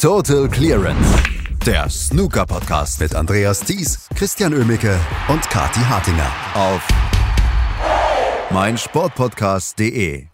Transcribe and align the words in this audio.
Total 0.00 0.48
Clearance. 0.48 1.22
Der 1.66 1.90
Snooker 1.90 2.46
Podcast 2.46 3.00
mit 3.00 3.14
Andreas 3.14 3.60
Thies, 3.60 4.08
Christian 4.16 4.54
Ömicke 4.54 4.98
und 5.28 5.42
Kati 5.50 5.80
Hartinger 5.80 6.32
auf 6.54 6.88
meinsportpodcast.de. 8.50 10.28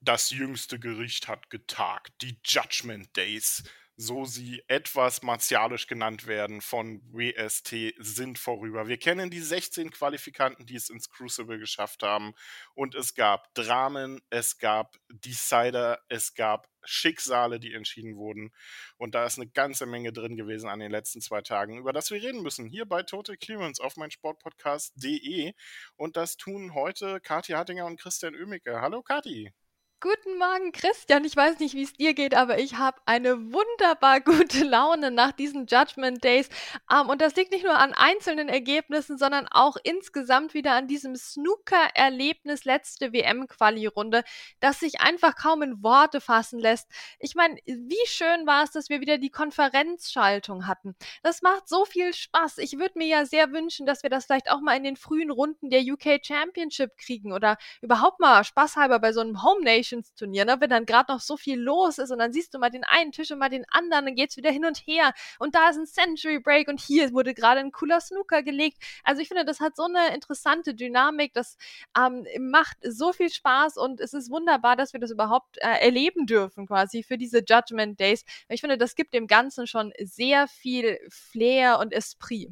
Das 0.00 0.30
jüngste 0.30 0.78
Gericht 0.78 1.26
hat 1.26 1.50
getagt, 1.50 2.12
die 2.22 2.38
Judgment 2.44 3.16
Days 3.16 3.64
so 4.00 4.24
sie 4.24 4.62
etwas 4.68 5.22
martialisch 5.22 5.88
genannt 5.88 6.28
werden, 6.28 6.60
von 6.60 7.02
WST 7.12 7.94
sind 7.98 8.38
vorüber. 8.38 8.86
Wir 8.86 8.96
kennen 8.96 9.28
die 9.28 9.40
16 9.40 9.90
Qualifikanten, 9.90 10.66
die 10.66 10.76
es 10.76 10.88
ins 10.88 11.10
Crucible 11.10 11.58
geschafft 11.58 12.04
haben. 12.04 12.32
Und 12.74 12.94
es 12.94 13.16
gab 13.16 13.52
Dramen, 13.54 14.20
es 14.30 14.58
gab 14.58 14.96
Decider, 15.08 15.98
es 16.08 16.34
gab 16.34 16.68
Schicksale, 16.84 17.58
die 17.58 17.74
entschieden 17.74 18.16
wurden. 18.16 18.52
Und 18.98 19.16
da 19.16 19.26
ist 19.26 19.36
eine 19.36 19.48
ganze 19.48 19.84
Menge 19.84 20.12
drin 20.12 20.36
gewesen 20.36 20.68
an 20.68 20.78
den 20.78 20.92
letzten 20.92 21.20
zwei 21.20 21.42
Tagen, 21.42 21.76
über 21.76 21.92
das 21.92 22.12
wir 22.12 22.22
reden 22.22 22.40
müssen. 22.40 22.66
Hier 22.66 22.86
bei 22.86 23.02
Total 23.02 23.36
Clearance 23.36 23.82
auf 23.82 23.96
mein 23.96 24.12
Sportpodcast.de. 24.12 25.54
Und 25.96 26.16
das 26.16 26.36
tun 26.36 26.72
heute 26.72 27.20
Kathi 27.20 27.52
Hartinger 27.52 27.86
und 27.86 27.98
Christian 27.98 28.36
Oemicke. 28.36 28.80
Hallo 28.80 29.02
Kathi. 29.02 29.52
Guten 30.00 30.38
Morgen, 30.38 30.70
Christian. 30.70 31.24
Ich 31.24 31.34
weiß 31.34 31.58
nicht, 31.58 31.74
wie 31.74 31.82
es 31.82 31.92
dir 31.92 32.14
geht, 32.14 32.36
aber 32.36 32.60
ich 32.60 32.76
habe 32.76 33.00
eine 33.04 33.52
wunderbar 33.52 34.20
gute 34.24 34.62
Laune 34.62 35.10
nach 35.10 35.32
diesen 35.32 35.66
Judgment 35.66 36.22
Days. 36.22 36.48
Ähm, 36.88 37.08
und 37.08 37.20
das 37.20 37.34
liegt 37.34 37.50
nicht 37.50 37.64
nur 37.64 37.76
an 37.76 37.94
einzelnen 37.94 38.48
Ergebnissen, 38.48 39.18
sondern 39.18 39.48
auch 39.48 39.76
insgesamt 39.82 40.54
wieder 40.54 40.74
an 40.74 40.86
diesem 40.86 41.16
Snooker-Erlebnis 41.16 42.64
letzte 42.64 43.12
WM-Quali-Runde, 43.12 44.22
das 44.60 44.78
sich 44.78 45.00
einfach 45.00 45.34
kaum 45.34 45.62
in 45.62 45.82
Worte 45.82 46.20
fassen 46.20 46.60
lässt. 46.60 46.86
Ich 47.18 47.34
meine, 47.34 47.56
wie 47.66 48.06
schön 48.06 48.46
war 48.46 48.62
es, 48.62 48.70
dass 48.70 48.90
wir 48.90 49.00
wieder 49.00 49.18
die 49.18 49.30
Konferenzschaltung 49.30 50.68
hatten. 50.68 50.94
Das 51.24 51.42
macht 51.42 51.68
so 51.68 51.84
viel 51.84 52.14
Spaß. 52.14 52.58
Ich 52.58 52.78
würde 52.78 52.98
mir 52.98 53.08
ja 53.08 53.26
sehr 53.26 53.50
wünschen, 53.50 53.84
dass 53.84 54.04
wir 54.04 54.10
das 54.10 54.26
vielleicht 54.26 54.48
auch 54.48 54.60
mal 54.60 54.76
in 54.76 54.84
den 54.84 54.96
frühen 54.96 55.32
Runden 55.32 55.70
der 55.70 55.80
UK 55.80 56.24
Championship 56.24 56.96
kriegen 56.98 57.32
oder 57.32 57.58
überhaupt 57.82 58.20
mal 58.20 58.44
spaßhalber 58.44 59.00
bei 59.00 59.12
so 59.12 59.22
einem 59.22 59.42
Home 59.42 59.64
Nation 59.64 59.87
Nations 59.88 60.14
Turnier, 60.14 60.44
ne? 60.44 60.56
wenn 60.58 60.70
dann 60.70 60.86
gerade 60.86 61.12
noch 61.12 61.20
so 61.20 61.36
viel 61.36 61.58
los 61.58 61.98
ist 61.98 62.10
und 62.10 62.18
dann 62.18 62.32
siehst 62.32 62.54
du 62.54 62.58
mal 62.58 62.70
den 62.70 62.84
einen 62.84 63.12
Tisch 63.12 63.30
und 63.30 63.38
mal 63.38 63.48
den 63.48 63.64
anderen, 63.70 64.06
dann 64.06 64.14
geht's 64.14 64.36
wieder 64.36 64.50
hin 64.50 64.64
und 64.64 64.78
her 64.78 65.12
und 65.38 65.54
da 65.54 65.70
ist 65.70 65.78
ein 65.78 65.86
Century 65.86 66.38
Break 66.38 66.68
und 66.68 66.80
hier 66.80 67.12
wurde 67.12 67.34
gerade 67.34 67.60
ein 67.60 67.72
cooler 67.72 68.00
Snooker 68.00 68.42
gelegt. 68.42 68.78
Also 69.04 69.22
ich 69.22 69.28
finde, 69.28 69.44
das 69.44 69.60
hat 69.60 69.76
so 69.76 69.84
eine 69.84 70.14
interessante 70.14 70.74
Dynamik, 70.74 71.32
das 71.32 71.56
ähm, 71.96 72.26
macht 72.38 72.76
so 72.82 73.12
viel 73.12 73.30
Spaß 73.30 73.76
und 73.76 74.00
es 74.00 74.12
ist 74.12 74.30
wunderbar, 74.30 74.76
dass 74.76 74.92
wir 74.92 75.00
das 75.00 75.10
überhaupt 75.10 75.58
äh, 75.58 75.84
erleben 75.84 76.26
dürfen 76.26 76.66
quasi 76.66 77.02
für 77.02 77.18
diese 77.18 77.42
Judgment 77.46 77.98
Days. 77.98 78.24
Ich 78.48 78.60
finde, 78.60 78.78
das 78.78 78.94
gibt 78.94 79.14
dem 79.14 79.26
Ganzen 79.26 79.66
schon 79.66 79.92
sehr 79.98 80.48
viel 80.48 80.98
Flair 81.08 81.78
und 81.78 81.92
Esprit. 81.92 82.50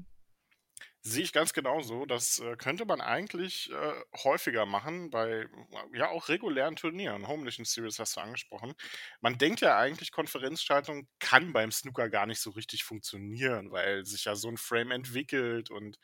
Sehe 1.09 1.23
ich 1.23 1.33
ganz 1.33 1.53
genauso. 1.53 2.05
Das 2.05 2.41
äh, 2.41 2.57
könnte 2.57 2.85
man 2.85 3.01
eigentlich 3.01 3.71
äh, 3.71 3.93
häufiger 4.25 4.67
machen 4.67 5.09
bei 5.11 5.47
ja 5.95 6.09
auch 6.09 6.29
regulären 6.29 6.75
Turnieren. 6.75 7.29
Home 7.29 7.45
Nation 7.45 7.65
Series 7.65 8.01
hast 8.01 8.17
du 8.17 8.21
angesprochen. 8.23 8.75
Man 9.21 9.39
denkt 9.39 9.61
ja 9.61 9.79
eigentlich, 9.79 10.11
Konferenzschaltung 10.11 11.07
kann 11.21 11.53
beim 11.53 11.71
Snooker 11.71 12.09
gar 12.09 12.27
nicht 12.27 12.41
so 12.41 12.51
richtig 12.51 12.83
funktionieren, 12.83 13.71
weil 13.71 14.05
sich 14.05 14.25
ja 14.25 14.35
so 14.35 14.49
ein 14.49 14.57
Frame 14.57 14.91
entwickelt 14.91 15.71
und 15.71 15.97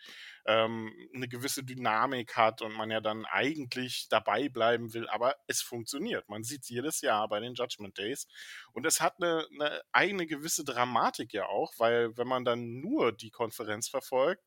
ähm, 0.47 0.93
eine 1.13 1.27
gewisse 1.27 1.65
Dynamik 1.65 2.37
hat 2.37 2.63
und 2.63 2.73
man 2.73 2.93
ja 2.93 3.01
dann 3.01 3.25
eigentlich 3.25 4.07
dabei 4.09 4.49
bleiben 4.49 4.95
will. 4.95 5.09
Aber 5.09 5.35
es 5.49 5.63
funktioniert. 5.63 6.29
Man 6.29 6.45
sieht 6.45 6.63
es 6.63 6.69
jedes 6.69 7.01
Jahr 7.01 7.29
bei 7.29 7.41
den 7.41 7.55
Judgment 7.55 7.99
Days. 7.99 8.29
Und 8.73 8.87
es 8.87 9.01
hat 9.01 9.17
eine, 9.21 9.49
eine 9.53 9.83
eigene 9.91 10.29
gewisse 10.29 10.63
Dramatik 10.65 11.33
ja 11.33 11.47
auch, 11.47 11.73
weil 11.79 12.17
wenn 12.17 12.29
man 12.29 12.45
dann 12.45 12.79
nur 12.81 13.11
die 13.11 13.31
Konferenz 13.31 13.89
verfolgt, 13.89 14.45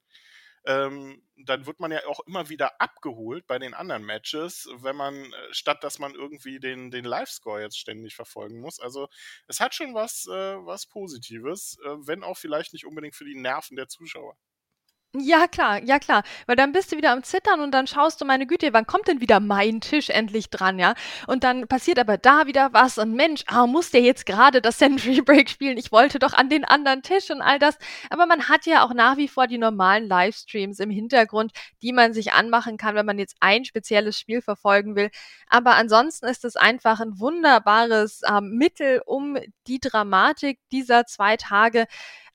ähm, 0.66 1.22
dann 1.38 1.66
wird 1.66 1.80
man 1.80 1.92
ja 1.92 2.06
auch 2.08 2.22
immer 2.28 2.50
wieder 2.50 2.80
abgeholt 2.82 3.46
bei 3.48 3.60
den 3.60 3.74
anderen 3.74 4.04
Matches, 4.04 4.70
wenn 4.78 4.96
man, 4.96 5.16
äh, 5.16 5.54
statt 5.54 5.84
dass 5.84 6.00
man 6.00 6.16
irgendwie 6.16 6.60
den, 6.60 6.92
den 6.92 7.06
Live-Score 7.06 7.62
jetzt 7.62 7.78
ständig 7.78 8.16
verfolgen 8.16 8.60
muss. 8.60 8.80
Also 8.80 9.10
es 9.48 9.60
hat 9.60 9.76
schon 9.76 9.94
was, 9.94 10.28
äh, 10.28 10.66
was 10.66 10.88
Positives, 10.88 11.78
äh, 11.86 12.08
wenn 12.08 12.24
auch 12.24 12.38
vielleicht 12.38 12.74
nicht 12.74 12.86
unbedingt 12.86 13.16
für 13.16 13.26
die 13.26 13.36
Nerven 13.36 13.76
der 13.76 13.88
Zuschauer. 13.88 14.38
Ja, 15.18 15.48
klar, 15.48 15.82
ja 15.84 15.98
klar. 15.98 16.24
Weil 16.46 16.58
dann 16.58 16.74
bist 16.74 16.92
du 16.92 16.98
wieder 16.98 17.12
am 17.14 17.24
Zittern 17.24 17.62
und 17.62 17.72
dann 17.72 17.88
schaust 17.88 18.20
du, 18.20 18.26
meine 18.26 18.46
Güte, 18.46 18.74
wann 18.74 18.86
kommt 18.86 19.08
denn 19.08 19.22
wieder 19.22 19.40
mein 19.40 19.80
Tisch 19.80 20.10
endlich 20.10 20.50
dran, 20.50 20.78
ja? 20.78 20.94
Und 21.28 21.46
dann 21.46 21.68
passiert 21.70 22.00
aber 22.00 22.18
da 22.18 22.48
wieder 22.48 22.74
was 22.74 22.98
und 22.98 23.14
Mensch, 23.14 23.44
ah, 23.48 23.66
muss 23.66 23.92
der 23.92 24.02
jetzt 24.02 24.26
gerade 24.26 24.62
das 24.62 24.78
Century 24.78 25.22
Break 25.22 25.50
spielen? 25.50 25.78
Ich 25.78 25.92
wollte 25.94 26.20
doch 26.20 26.34
an 26.34 26.50
den 26.50 26.66
anderen 26.66 27.02
Tisch 27.02 27.30
und 27.32 27.42
all 27.42 27.60
das. 27.60 27.78
Aber 28.10 28.26
man 28.26 28.50
hat 28.50 28.66
ja 28.66 28.84
auch 28.84 28.94
nach 28.94 29.16
wie 29.16 29.30
vor 29.30 29.48
die 29.48 29.58
normalen 29.58 30.06
Livestreams 30.08 30.80
im 30.80 30.90
Hintergrund, 30.90 31.54
die 31.82 31.94
man 31.94 32.14
sich 32.14 32.34
anmachen 32.34 32.76
kann, 32.78 32.96
wenn 32.96 33.06
man 33.06 33.18
jetzt 33.20 33.38
ein 33.40 33.64
spezielles 33.64 34.20
Spiel 34.20 34.42
verfolgen 34.42 34.96
will. 34.98 35.12
Aber 35.48 35.76
ansonsten 35.76 36.26
ist 36.26 36.44
es 36.44 36.58
einfach 36.58 37.00
ein 37.00 37.20
wunderbares 37.20 38.22
ähm, 38.30 38.50
Mittel, 38.58 39.02
um 39.06 39.38
die 39.68 39.80
Dramatik 39.80 40.60
dieser 40.72 41.06
zwei 41.06 41.38
Tage 41.38 41.86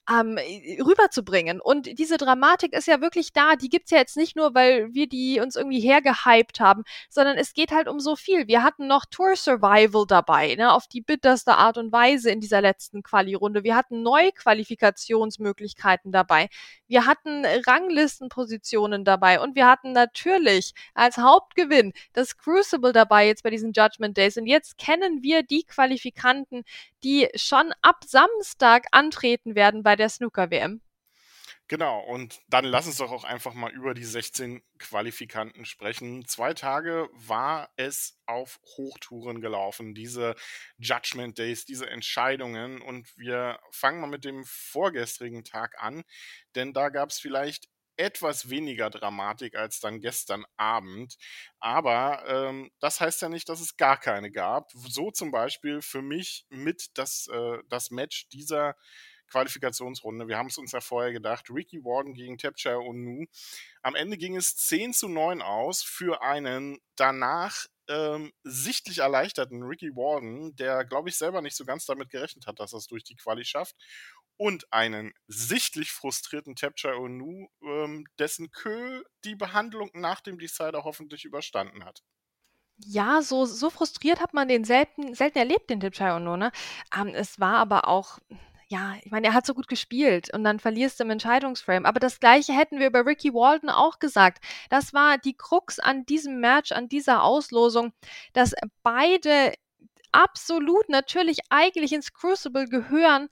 ähm, 0.09 0.39
rüberzubringen. 0.79 1.61
Und 1.61 1.99
diese 1.99 2.17
Dramatik 2.17 2.73
ist 2.73 2.87
ja 2.87 3.01
wirklich 3.01 3.33
da. 3.33 3.55
Die 3.55 3.69
gibt's 3.69 3.91
ja 3.91 3.99
jetzt 3.99 4.17
nicht 4.17 4.35
nur, 4.35 4.55
weil 4.55 4.91
wir 4.93 5.07
die 5.07 5.39
uns 5.39 5.55
irgendwie 5.55 5.79
hergehypt 5.79 6.59
haben, 6.59 6.83
sondern 7.09 7.37
es 7.37 7.53
geht 7.53 7.71
halt 7.71 7.87
um 7.87 7.99
so 7.99 8.15
viel. 8.15 8.47
Wir 8.47 8.63
hatten 8.63 8.87
noch 8.87 9.05
Tour 9.05 9.35
Survival 9.35 10.05
dabei, 10.07 10.55
ne, 10.55 10.73
auf 10.73 10.87
die 10.87 11.01
bitterste 11.01 11.55
Art 11.55 11.77
und 11.77 11.91
Weise 11.91 12.31
in 12.31 12.39
dieser 12.39 12.61
letzten 12.61 13.03
Quali-Runde. 13.03 13.63
Wir 13.63 13.75
hatten 13.75 14.01
Neuqualifikationsmöglichkeiten 14.01 16.11
dabei. 16.11 16.49
Wir 16.87 17.05
hatten 17.05 17.45
Ranglistenpositionen 17.45 19.05
dabei 19.05 19.39
und 19.39 19.55
wir 19.55 19.67
hatten 19.67 19.91
natürlich 19.93 20.73
als 20.93 21.17
Hauptgewinn 21.17 21.93
das 22.13 22.37
Crucible 22.37 22.91
dabei 22.91 23.27
jetzt 23.27 23.43
bei 23.43 23.49
diesen 23.49 23.71
Judgment 23.73 24.17
Days. 24.17 24.37
Und 24.37 24.47
jetzt 24.47 24.77
kennen 24.77 25.21
wir 25.21 25.43
die 25.43 25.63
Qualifikanten, 25.63 26.63
die 27.03 27.29
schon 27.35 27.73
ab 27.81 28.03
Samstag 28.05 28.85
antreten 28.91 29.55
werden 29.55 29.83
bei 29.83 29.95
der 29.95 30.09
Snooker-WM. 30.09 30.81
Genau, 31.71 32.01
und 32.01 32.41
dann 32.49 32.65
lass 32.65 32.85
uns 32.85 32.97
doch 32.97 33.13
auch 33.13 33.23
einfach 33.23 33.53
mal 33.53 33.71
über 33.71 33.93
die 33.93 34.03
16 34.03 34.61
Qualifikanten 34.77 35.63
sprechen. 35.63 36.27
Zwei 36.27 36.53
Tage 36.53 37.07
war 37.13 37.71
es 37.77 38.19
auf 38.25 38.59
Hochtouren 38.75 39.39
gelaufen, 39.39 39.95
diese 39.95 40.35
Judgment 40.77 41.37
Days, 41.37 41.63
diese 41.63 41.89
Entscheidungen. 41.89 42.81
Und 42.81 43.07
wir 43.17 43.57
fangen 43.71 44.01
mal 44.01 44.07
mit 44.07 44.25
dem 44.25 44.43
vorgestrigen 44.43 45.45
Tag 45.45 45.81
an, 45.81 46.03
denn 46.55 46.73
da 46.73 46.89
gab 46.89 47.09
es 47.09 47.19
vielleicht 47.19 47.69
etwas 47.97 48.49
weniger 48.49 48.89
Dramatik 48.89 49.55
als 49.55 49.79
dann 49.79 50.01
gestern 50.01 50.45
Abend. 50.57 51.17
Aber 51.59 52.23
ähm, 52.27 52.71
das 52.79 52.99
heißt 52.99 53.21
ja 53.21 53.29
nicht, 53.29 53.49
dass 53.49 53.59
es 53.61 53.77
gar 53.77 53.99
keine 53.99 54.31
gab. 54.31 54.71
So 54.73 55.11
zum 55.11 55.31
Beispiel 55.31 55.81
für 55.81 56.01
mich 56.01 56.45
mit 56.49 56.97
das, 56.97 57.27
äh, 57.31 57.57
das 57.69 57.91
Match 57.91 58.27
dieser 58.29 58.75
Qualifikationsrunde. 59.31 60.27
Wir 60.27 60.37
haben 60.37 60.47
es 60.47 60.57
uns 60.57 60.73
ja 60.73 60.81
vorher 60.81 61.13
gedacht. 61.13 61.49
Ricky 61.49 61.83
Warden 61.83 62.13
gegen 62.13 62.37
Tapchai 62.37 62.75
Onu. 62.75 63.25
Am 63.81 63.95
Ende 63.95 64.17
ging 64.17 64.35
es 64.35 64.55
10 64.57 64.93
zu 64.93 65.07
9 65.07 65.41
aus 65.41 65.81
für 65.81 66.21
einen 66.21 66.79
danach 66.95 67.65
ähm, 67.87 68.31
sichtlich 68.43 68.99
erleichterten 68.99 69.63
Ricky 69.63 69.95
Warden, 69.95 70.55
der, 70.55 70.85
glaube 70.85 71.09
ich, 71.09 71.17
selber 71.17 71.41
nicht 71.41 71.55
so 71.55 71.65
ganz 71.65 71.85
damit 71.85 72.09
gerechnet 72.09 72.45
hat, 72.45 72.59
dass 72.59 72.73
er 72.73 72.77
es 72.77 72.87
durch 72.87 73.03
die 73.03 73.15
Quali 73.15 73.43
schafft. 73.43 73.75
Und 74.41 74.73
einen 74.73 75.13
sichtlich 75.27 75.91
frustrierten 75.91 76.55
Tapchai 76.55 76.95
Onu, 76.95 77.47
ähm, 77.63 78.07
dessen 78.17 78.49
Kö 78.49 79.03
die 79.23 79.35
Behandlung 79.35 79.91
nach 79.93 80.19
dem 80.19 80.39
Decider 80.39 80.83
hoffentlich 80.83 81.25
überstanden 81.25 81.85
hat. 81.85 82.01
Ja, 82.77 83.21
so, 83.21 83.45
so 83.45 83.69
frustriert 83.69 84.19
hat 84.19 84.33
man 84.33 84.47
den 84.47 84.63
selten, 84.63 85.13
selten 85.13 85.37
erlebt, 85.37 85.69
den 85.69 85.79
Tapchai 85.79 86.15
Ono. 86.15 86.37
Ne? 86.37 86.51
Ähm, 86.97 87.09
es 87.09 87.39
war 87.39 87.57
aber 87.57 87.87
auch 87.87 88.17
ja, 88.67 88.95
ich 89.03 89.11
meine, 89.11 89.27
er 89.27 89.33
hat 89.35 89.45
so 89.45 89.53
gut 89.53 89.67
gespielt 89.67 90.33
und 90.33 90.43
dann 90.43 90.57
verlierst 90.57 90.99
du 90.99 91.03
im 91.03 91.11
Entscheidungsframe. 91.11 91.85
Aber 91.85 91.99
das 91.99 92.19
gleiche 92.19 92.53
hätten 92.53 92.79
wir 92.79 92.87
über 92.87 93.05
Ricky 93.05 93.35
Walton 93.35 93.69
auch 93.69 93.99
gesagt. 93.99 94.43
Das 94.71 94.91
war 94.91 95.19
die 95.19 95.35
Krux 95.35 95.77
an 95.77 96.05
diesem 96.05 96.39
Match, 96.39 96.71
an 96.71 96.87
dieser 96.89 97.21
Auslosung, 97.21 97.93
dass 98.33 98.53
beide 98.81 99.53
absolut 100.11 100.89
natürlich 100.89 101.39
eigentlich 101.49 101.93
ins 101.93 102.13
Crucible 102.13 102.67
gehören 102.67 103.29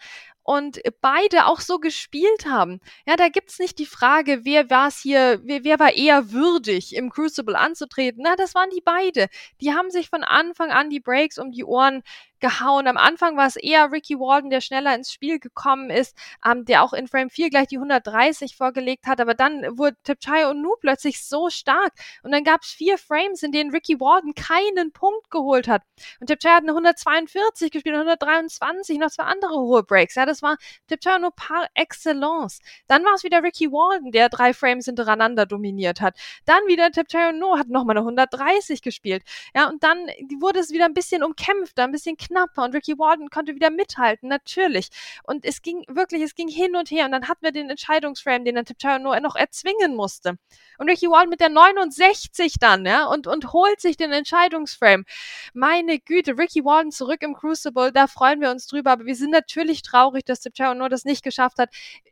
und 0.49 0.81
beide 0.99 1.45
auch 1.45 1.59
so 1.59 1.77
gespielt 1.77 2.47
haben. 2.47 2.79
Ja, 3.05 3.15
da 3.15 3.29
gibt's 3.29 3.59
nicht 3.59 3.77
die 3.77 3.85
Frage, 3.85 4.45
wer 4.45 4.71
war 4.71 4.87
es 4.87 4.97
hier, 4.97 5.39
wer, 5.43 5.63
wer 5.63 5.77
war 5.77 5.93
eher 5.93 6.31
würdig, 6.31 6.95
im 6.95 7.11
Crucible 7.11 7.55
anzutreten. 7.55 8.23
Na, 8.23 8.35
das 8.35 8.55
waren 8.55 8.71
die 8.71 8.81
beide. 8.83 9.27
Die 9.61 9.73
haben 9.73 9.91
sich 9.91 10.09
von 10.09 10.23
Anfang 10.23 10.71
an 10.71 10.89
die 10.89 11.01
Breaks 11.01 11.37
um 11.37 11.51
die 11.51 11.63
Ohren 11.63 12.01
gehauen. 12.39 12.87
Am 12.87 12.97
Anfang 12.97 13.37
war 13.37 13.47
es 13.47 13.55
eher 13.55 13.91
Ricky 13.91 14.19
Walden, 14.19 14.49
der 14.49 14.61
schneller 14.61 14.95
ins 14.95 15.11
Spiel 15.11 15.39
gekommen 15.39 15.89
ist, 15.89 16.15
ähm, 16.45 16.65
der 16.65 16.83
auch 16.83 16.93
in 16.93 17.07
Frame 17.07 17.29
4 17.29 17.49
gleich 17.49 17.67
die 17.67 17.77
130 17.77 18.55
vorgelegt 18.55 19.07
hat, 19.07 19.21
aber 19.21 19.33
dann 19.33 19.77
wurde 19.77 19.97
Tipchai 20.03 20.53
Nu 20.53 20.75
plötzlich 20.79 21.23
so 21.25 21.49
stark 21.49 21.93
und 22.23 22.31
dann 22.31 22.43
gab 22.43 22.61
es 22.63 22.69
vier 22.69 22.97
Frames, 22.97 23.43
in 23.43 23.51
denen 23.51 23.71
Ricky 23.71 23.99
Walden 23.99 24.33
keinen 24.33 24.91
Punkt 24.91 25.29
geholt 25.29 25.67
hat 25.67 25.83
und 26.19 26.27
Tipchai 26.27 26.49
hat 26.49 26.63
eine 26.63 26.71
142 26.71 27.71
gespielt, 27.71 27.95
123, 27.95 28.97
noch 28.97 29.09
zwei 29.09 29.23
andere 29.23 29.53
hohe 29.53 29.83
Breaks. 29.83 30.15
Ja, 30.15 30.25
das 30.25 30.41
war 30.41 30.57
Tipchai 30.87 31.19
nur 31.19 31.31
par 31.31 31.67
excellence. 31.73 32.59
Dann 32.87 33.03
war 33.03 33.13
es 33.15 33.23
wieder 33.23 33.43
Ricky 33.43 33.71
Walden, 33.71 34.11
der 34.11 34.29
drei 34.29 34.53
Frames 34.53 34.85
hintereinander 34.85 35.45
dominiert 35.45 36.01
hat. 36.01 36.17
Dann 36.45 36.59
wieder 36.67 36.91
Tipchai 36.91 37.31
No 37.33 37.57
hat 37.57 37.67
nochmal 37.67 37.97
eine 37.97 38.05
130 38.05 38.81
gespielt. 38.81 39.23
Ja, 39.55 39.69
und 39.69 39.83
dann 39.83 40.07
wurde 40.39 40.59
es 40.59 40.71
wieder 40.71 40.85
ein 40.85 40.93
bisschen 40.93 41.23
umkämpfter, 41.23 41.83
ein 41.83 41.91
bisschen 41.91 42.17
knapper 42.17 42.28
und 42.29 42.75
Ricky 42.75 42.97
Walden 42.97 43.29
konnte 43.29 43.55
wieder 43.55 43.69
mithalten, 43.69 44.29
natürlich. 44.29 44.89
Und 45.23 45.45
es 45.45 45.61
ging 45.61 45.83
wirklich, 45.87 46.21
es 46.21 46.35
ging 46.35 46.47
hin 46.47 46.75
und 46.75 46.91
her 46.91 47.05
und 47.05 47.11
dann 47.11 47.27
hatten 47.27 47.43
wir 47.43 47.51
den 47.51 47.69
Entscheidungsframe, 47.69 48.45
den 48.45 48.55
dann 48.55 48.65
Tipchai 48.65 48.99
No 48.99 49.17
noch 49.19 49.35
erzwingen 49.35 49.95
musste. 49.95 50.37
Und 50.77 50.89
Ricky 50.89 51.07
Walden 51.07 51.29
mit 51.29 51.41
der 51.41 51.49
69 51.49 52.55
dann, 52.59 52.85
ja, 52.85 53.05
und, 53.05 53.27
und 53.27 53.53
holt 53.53 53.81
sich 53.81 53.97
den 53.97 54.11
Entscheidungsframe. 54.11 55.05
Meine 55.53 55.99
Güte, 55.99 56.37
Ricky 56.37 56.63
Walden 56.63 56.91
zurück 56.91 57.21
im 57.21 57.33
Crucible, 57.33 57.91
da 57.91 58.07
freuen 58.07 58.41
wir 58.41 58.51
uns 58.51 58.67
drüber, 58.67 58.91
aber 58.91 59.05
wir 59.05 59.15
sind 59.15 59.31
natürlich 59.31 59.81
traurig, 59.81 60.25
dass 60.25 60.41
Tipchai 60.41 60.73
No 60.73 60.87
das 60.87 61.05
nicht 61.05 61.23
geschafft 61.23 61.59
hat. 61.59 61.69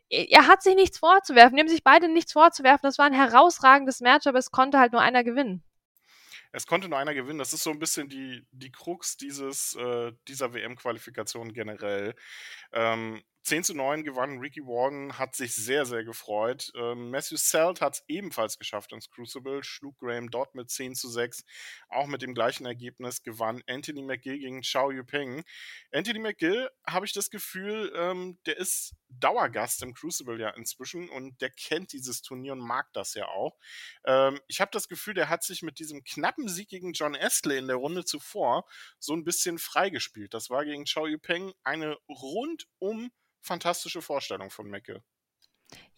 Er 0.09 0.47
hat 0.47 0.63
sich 0.63 0.75
nichts 0.75 0.99
vorzuwerfen, 0.99 1.55
die 1.55 1.61
haben 1.61 1.69
sich 1.69 1.83
beide 1.83 2.07
nichts 2.07 2.33
vorzuwerfen. 2.33 2.81
Das 2.83 2.97
war 2.97 3.05
ein 3.05 3.13
herausragendes 3.13 3.99
Match, 4.01 4.27
aber 4.27 4.39
es 4.39 4.51
konnte 4.51 4.79
halt 4.79 4.93
nur 4.93 5.01
einer 5.01 5.23
gewinnen 5.23 5.63
es 6.51 6.65
konnte 6.65 6.89
nur 6.89 6.97
einer 6.97 7.13
gewinnen. 7.13 7.39
Das 7.39 7.53
ist 7.53 7.63
so 7.63 7.71
ein 7.71 7.79
bisschen 7.79 8.09
die, 8.09 8.45
die 8.51 8.71
Krux 8.71 9.17
dieses, 9.17 9.75
äh, 9.75 10.11
dieser 10.27 10.53
WM-Qualifikation 10.53 11.53
generell. 11.53 12.15
Ähm, 12.73 13.21
10 13.47 13.63
zu 13.63 13.73
9 13.75 14.03
gewann 14.03 14.39
Ricky 14.39 14.59
Warden, 14.59 15.17
hat 15.17 15.33
sich 15.33 15.55
sehr, 15.55 15.85
sehr 15.85 16.03
gefreut. 16.03 16.69
Ähm, 16.75 17.11
Matthew 17.11 17.37
Selt 17.37 17.79
hat 17.79 17.93
es 17.93 18.03
ebenfalls 18.09 18.59
geschafft 18.59 18.91
ins 18.91 19.09
Crucible, 19.09 19.63
schlug 19.63 19.97
Graham 19.99 20.29
dort 20.29 20.53
mit 20.53 20.69
10 20.69 20.95
zu 20.95 21.09
6. 21.09 21.45
Auch 21.87 22.07
mit 22.07 22.21
dem 22.21 22.33
gleichen 22.33 22.65
Ergebnis 22.65 23.23
gewann 23.23 23.63
Anthony 23.65 24.01
McGill 24.01 24.39
gegen 24.39 24.63
Chao 24.63 24.91
Yupeng. 24.91 25.45
Anthony 25.93 26.19
McGill, 26.19 26.69
habe 26.85 27.05
ich 27.05 27.13
das 27.13 27.29
Gefühl, 27.29 27.93
ähm, 27.95 28.37
der 28.45 28.57
ist 28.57 28.95
Dauergast 29.07 29.81
im 29.81 29.93
Crucible 29.93 30.37
ja 30.37 30.49
inzwischen 30.49 31.07
und 31.07 31.39
der 31.39 31.49
kennt 31.49 31.93
dieses 31.93 32.21
Turnier 32.21 32.51
und 32.51 32.59
mag 32.59 32.91
das 32.91 33.13
ja 33.13 33.29
auch. 33.29 33.57
Ähm, 34.03 34.41
ich 34.49 34.59
habe 34.59 34.71
das 34.73 34.89
Gefühl, 34.89 35.13
der 35.13 35.29
hat 35.29 35.43
sich 35.43 35.61
mit 35.61 35.79
diesem 35.79 36.03
knappen 36.03 36.49
Sieg 36.49 36.67
gegen 36.67 36.91
John 36.91 37.15
Astley 37.15 37.59
in 37.59 37.67
der 37.67 37.77
Runde 37.77 38.03
zuvor 38.03 38.65
so 38.99 39.13
ein 39.13 39.23
bisschen 39.23 39.57
freigespielt. 39.57 40.33
Das 40.33 40.49
war 40.49 40.65
gegen 40.65 40.83
Chao 40.83 41.07
Yupeng 41.07 41.53
eine 41.63 41.95
rundum 42.09 43.09
fantastische 43.41 44.01
Vorstellung 44.01 44.49
von 44.49 44.69
Mecke. 44.69 45.03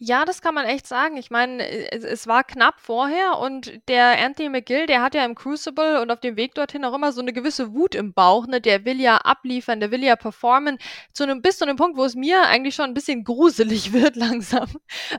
Ja, 0.02 0.24
das 0.24 0.40
kann 0.40 0.54
man 0.54 0.64
echt 0.64 0.86
sagen. 0.86 1.18
Ich 1.18 1.30
meine, 1.30 1.62
es, 1.92 2.04
es 2.04 2.26
war 2.26 2.42
knapp 2.42 2.80
vorher 2.80 3.36
und 3.38 3.86
der 3.86 4.18
Anthony 4.24 4.48
McGill, 4.48 4.86
der 4.86 5.02
hat 5.02 5.14
ja 5.14 5.26
im 5.26 5.34
Crucible 5.34 6.00
und 6.00 6.10
auf 6.10 6.20
dem 6.20 6.36
Weg 6.36 6.54
dorthin 6.54 6.86
auch 6.86 6.94
immer 6.94 7.12
so 7.12 7.20
eine 7.20 7.34
gewisse 7.34 7.74
Wut 7.74 7.94
im 7.94 8.14
Bauch, 8.14 8.46
ne? 8.46 8.62
Der 8.62 8.86
will 8.86 8.98
ja 8.98 9.18
abliefern, 9.18 9.78
der 9.78 9.90
will 9.90 10.02
ja 10.02 10.16
performen, 10.16 10.78
zu 11.12 11.24
einem, 11.24 11.42
bis 11.42 11.58
zu 11.58 11.66
einem 11.66 11.76
Punkt, 11.76 11.98
wo 11.98 12.04
es 12.04 12.14
mir 12.14 12.44
eigentlich 12.46 12.74
schon 12.74 12.86
ein 12.86 12.94
bisschen 12.94 13.24
gruselig 13.24 13.92
wird 13.92 14.16
langsam, 14.16 14.68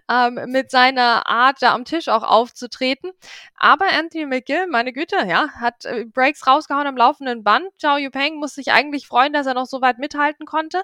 ähm, 0.09 0.39
mit 0.47 0.71
seiner 0.71 1.27
Art, 1.27 1.61
da 1.61 1.75
am 1.75 1.85
Tisch 1.85 2.07
auch 2.07 2.23
aufzutreten. 2.23 3.11
Aber 3.55 3.85
Anthony 3.93 4.25
McGill, 4.25 4.65
meine 4.65 4.93
Güte, 4.93 5.17
ja, 5.27 5.49
hat 5.59 5.85
äh, 5.85 6.05
Breaks 6.05 6.47
rausgehauen 6.47 6.87
am 6.87 6.97
laufenden 6.97 7.43
Band. 7.43 7.67
Zhao 7.77 7.97
Yupeng 7.97 8.37
muss 8.37 8.55
sich 8.55 8.71
eigentlich 8.71 9.05
freuen, 9.05 9.31
dass 9.31 9.45
er 9.45 9.53
noch 9.53 9.67
so 9.67 9.79
weit 9.81 9.99
mithalten 9.99 10.47
konnte, 10.47 10.81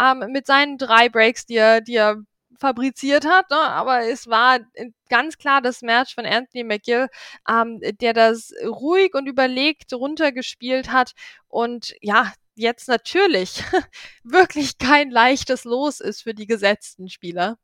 ähm, 0.00 0.26
mit 0.30 0.46
seinen 0.46 0.78
drei 0.78 1.08
Breaks, 1.08 1.46
die 1.46 1.56
er, 1.56 1.80
die 1.80 1.96
er 1.96 2.22
fabriziert 2.60 3.24
hat, 3.24 3.50
ne? 3.50 3.58
aber 3.58 4.06
es 4.06 4.26
war 4.26 4.60
ganz 5.08 5.38
klar 5.38 5.62
das 5.62 5.82
Match 5.82 6.14
von 6.14 6.26
Anthony 6.26 6.64
McGill, 6.64 7.08
ähm, 7.48 7.80
der 8.00 8.12
das 8.12 8.52
ruhig 8.64 9.14
und 9.14 9.26
überlegt 9.26 9.92
runtergespielt 9.92 10.92
hat 10.92 11.12
und 11.48 11.94
ja, 12.00 12.32
jetzt 12.54 12.88
natürlich 12.88 13.62
wirklich 14.22 14.78
kein 14.78 15.10
leichtes 15.10 15.64
Los 15.64 16.00
ist 16.00 16.22
für 16.22 16.34
die 16.34 16.46
gesetzten 16.46 17.08
Spieler. 17.08 17.58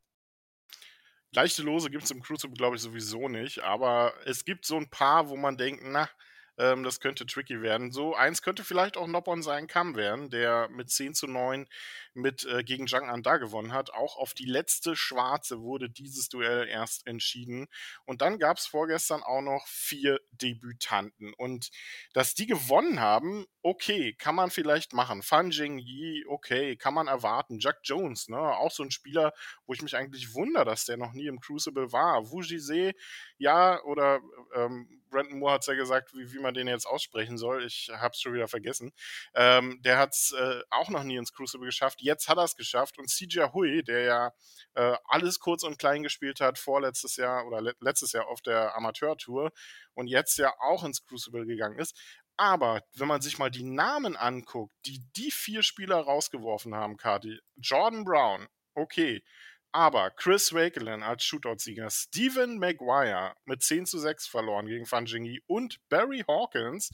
Leichte 1.31 1.61
Lose 1.61 1.89
gibt 1.89 2.03
es 2.03 2.11
im 2.11 2.21
Crucible, 2.21 2.55
glaube 2.55 2.77
ich, 2.77 2.81
sowieso 2.81 3.27
nicht, 3.27 3.59
aber 3.59 4.13
es 4.25 4.45
gibt 4.45 4.65
so 4.65 4.77
ein 4.77 4.89
paar, 4.89 5.29
wo 5.29 5.35
man 5.35 5.57
denkt, 5.57 5.83
na, 5.85 6.09
ähm, 6.57 6.83
das 6.83 6.99
könnte 6.99 7.25
tricky 7.25 7.61
werden. 7.61 7.91
So 7.91 8.15
eins 8.15 8.41
könnte 8.41 8.63
vielleicht 8.63 8.97
auch 8.97 9.07
Noppon 9.07 9.43
sein 9.43 9.67
Kamm 9.67 9.95
werden, 9.95 10.29
der 10.29 10.69
mit 10.69 10.89
10 10.89 11.13
zu 11.13 11.27
9 11.27 11.67
mit 12.13 12.45
äh, 12.45 12.63
gegen 12.63 12.87
Zhang 12.87 13.09
Anda 13.09 13.37
gewonnen 13.37 13.73
hat. 13.73 13.91
Auch 13.93 14.17
auf 14.17 14.33
die 14.33 14.45
letzte 14.45 14.95
Schwarze 14.95 15.61
wurde 15.61 15.89
dieses 15.89 16.29
Duell 16.29 16.67
erst 16.67 17.05
entschieden. 17.05 17.67
Und 18.05 18.21
dann 18.21 18.39
gab 18.39 18.57
es 18.57 18.65
vorgestern 18.65 19.21
auch 19.23 19.41
noch 19.41 19.67
vier 19.67 20.19
Debütanten. 20.31 21.33
Und 21.33 21.69
dass 22.13 22.33
die 22.33 22.47
gewonnen 22.47 22.99
haben, 22.99 23.45
okay, 23.61 24.13
kann 24.13 24.35
man 24.35 24.49
vielleicht 24.49 24.93
machen. 24.93 25.21
Fan 25.21 25.51
Jingyi, 25.51 26.25
okay, 26.27 26.75
kann 26.75 26.93
man 26.93 27.07
erwarten. 27.07 27.59
Jack 27.59 27.79
Jones, 27.83 28.29
ne, 28.29 28.37
auch 28.37 28.71
so 28.71 28.81
ein 28.81 28.91
Spieler, 28.91 29.33
wo 29.65 29.73
ich 29.73 29.81
mich 29.81 29.95
eigentlich 29.95 30.33
wundere, 30.33 30.65
dass 30.65 30.85
der 30.85 30.97
noch 30.97 31.13
nie 31.13 31.27
im 31.27 31.39
Crucible 31.39 31.91
war. 31.91 32.31
Wu 32.31 32.41
Jise, 32.41 32.93
ja, 33.37 33.81
oder 33.83 34.21
ähm, 34.55 35.03
Brandon 35.09 35.39
Moore 35.39 35.53
hat 35.53 35.61
es 35.61 35.67
ja 35.67 35.73
gesagt, 35.73 36.13
wie, 36.13 36.31
wie 36.31 36.39
man 36.39 36.53
den 36.53 36.67
jetzt 36.67 36.85
aussprechen 36.85 37.37
soll. 37.37 37.65
Ich 37.65 37.89
habe 37.93 38.13
es 38.13 38.21
schon 38.21 38.33
wieder 38.33 38.47
vergessen. 38.47 38.91
Ähm, 39.33 39.81
der 39.81 39.97
hat 39.97 40.13
es 40.13 40.33
äh, 40.33 40.61
auch 40.69 40.89
noch 40.89 41.03
nie 41.03 41.17
ins 41.17 41.33
Crucible 41.33 41.65
geschafft. 41.65 42.01
Jetzt 42.01 42.27
hat 42.27 42.37
er 42.37 42.43
es 42.43 42.55
geschafft. 42.55 42.97
Und 42.97 43.09
CJ 43.09 43.53
Hui, 43.53 43.83
der 43.83 44.01
ja 44.01 44.31
äh, 44.75 44.95
alles 45.05 45.39
kurz 45.39 45.63
und 45.63 45.79
klein 45.79 46.03
gespielt 46.03 46.39
hat, 46.39 46.57
vorletztes 46.57 47.15
Jahr 47.15 47.45
oder 47.47 47.61
le 47.61 47.75
letztes 47.79 48.11
Jahr 48.11 48.27
auf 48.27 48.41
der 48.41 48.75
Amateur-Tour 48.75 49.51
und 49.93 50.07
jetzt 50.07 50.37
ja 50.37 50.53
auch 50.59 50.83
ins 50.83 51.05
Crucible 51.05 51.45
gegangen 51.45 51.79
ist. 51.79 51.95
Aber 52.37 52.83
wenn 52.93 53.07
man 53.07 53.21
sich 53.21 53.39
mal 53.39 53.49
die 53.49 53.63
Namen 53.63 54.15
anguckt, 54.15 54.73
die 54.85 55.01
die 55.15 55.31
vier 55.31 55.63
Spieler 55.63 55.97
rausgeworfen 55.97 56.75
haben, 56.75 56.95
Kati, 56.95 57.39
Jordan 57.55 58.05
Brown, 58.05 58.47
okay, 58.75 59.23
aber 59.71 60.11
Chris 60.11 60.53
Wakelin 60.53 61.03
als 61.03 61.23
Shootout-Sieger, 61.23 61.89
Steven 61.89 62.57
Maguire 62.57 63.35
mit 63.45 63.61
10 63.61 63.85
zu 63.85 63.99
6 63.99 64.27
verloren 64.27 64.67
gegen 64.67 64.89
Van 64.89 65.05
Jingi 65.05 65.41
und 65.47 65.79
Barry 65.89 66.23
Hawkins, 66.27 66.91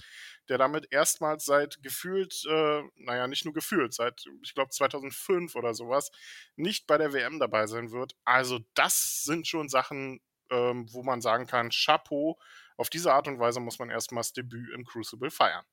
der 0.49 0.57
damit 0.57 0.87
erstmals 0.91 1.45
seit 1.45 1.81
gefühlt, 1.81 2.43
äh, 2.49 2.83
naja, 2.95 3.27
nicht 3.27 3.45
nur 3.45 3.53
gefühlt, 3.53 3.93
seit, 3.93 4.25
ich 4.41 4.53
glaube, 4.53 4.71
2005 4.71 5.55
oder 5.55 5.73
sowas, 5.73 6.11
nicht 6.55 6.87
bei 6.87 6.97
der 6.97 7.13
WM 7.13 7.39
dabei 7.39 7.67
sein 7.67 7.91
wird. 7.91 8.15
Also, 8.25 8.59
das 8.73 9.23
sind 9.23 9.47
schon 9.47 9.69
Sachen, 9.69 10.19
ähm, 10.49 10.87
wo 10.91 11.03
man 11.03 11.21
sagen 11.21 11.47
kann, 11.47 11.69
Chapeau. 11.69 12.39
Auf 12.75 12.89
diese 12.89 13.13
Art 13.13 13.27
und 13.27 13.39
Weise 13.39 13.59
muss 13.59 13.79
man 13.79 13.89
erstmals 13.89 14.33
Debüt 14.33 14.73
im 14.73 14.83
Crucible 14.83 15.31
feiern. 15.31 15.63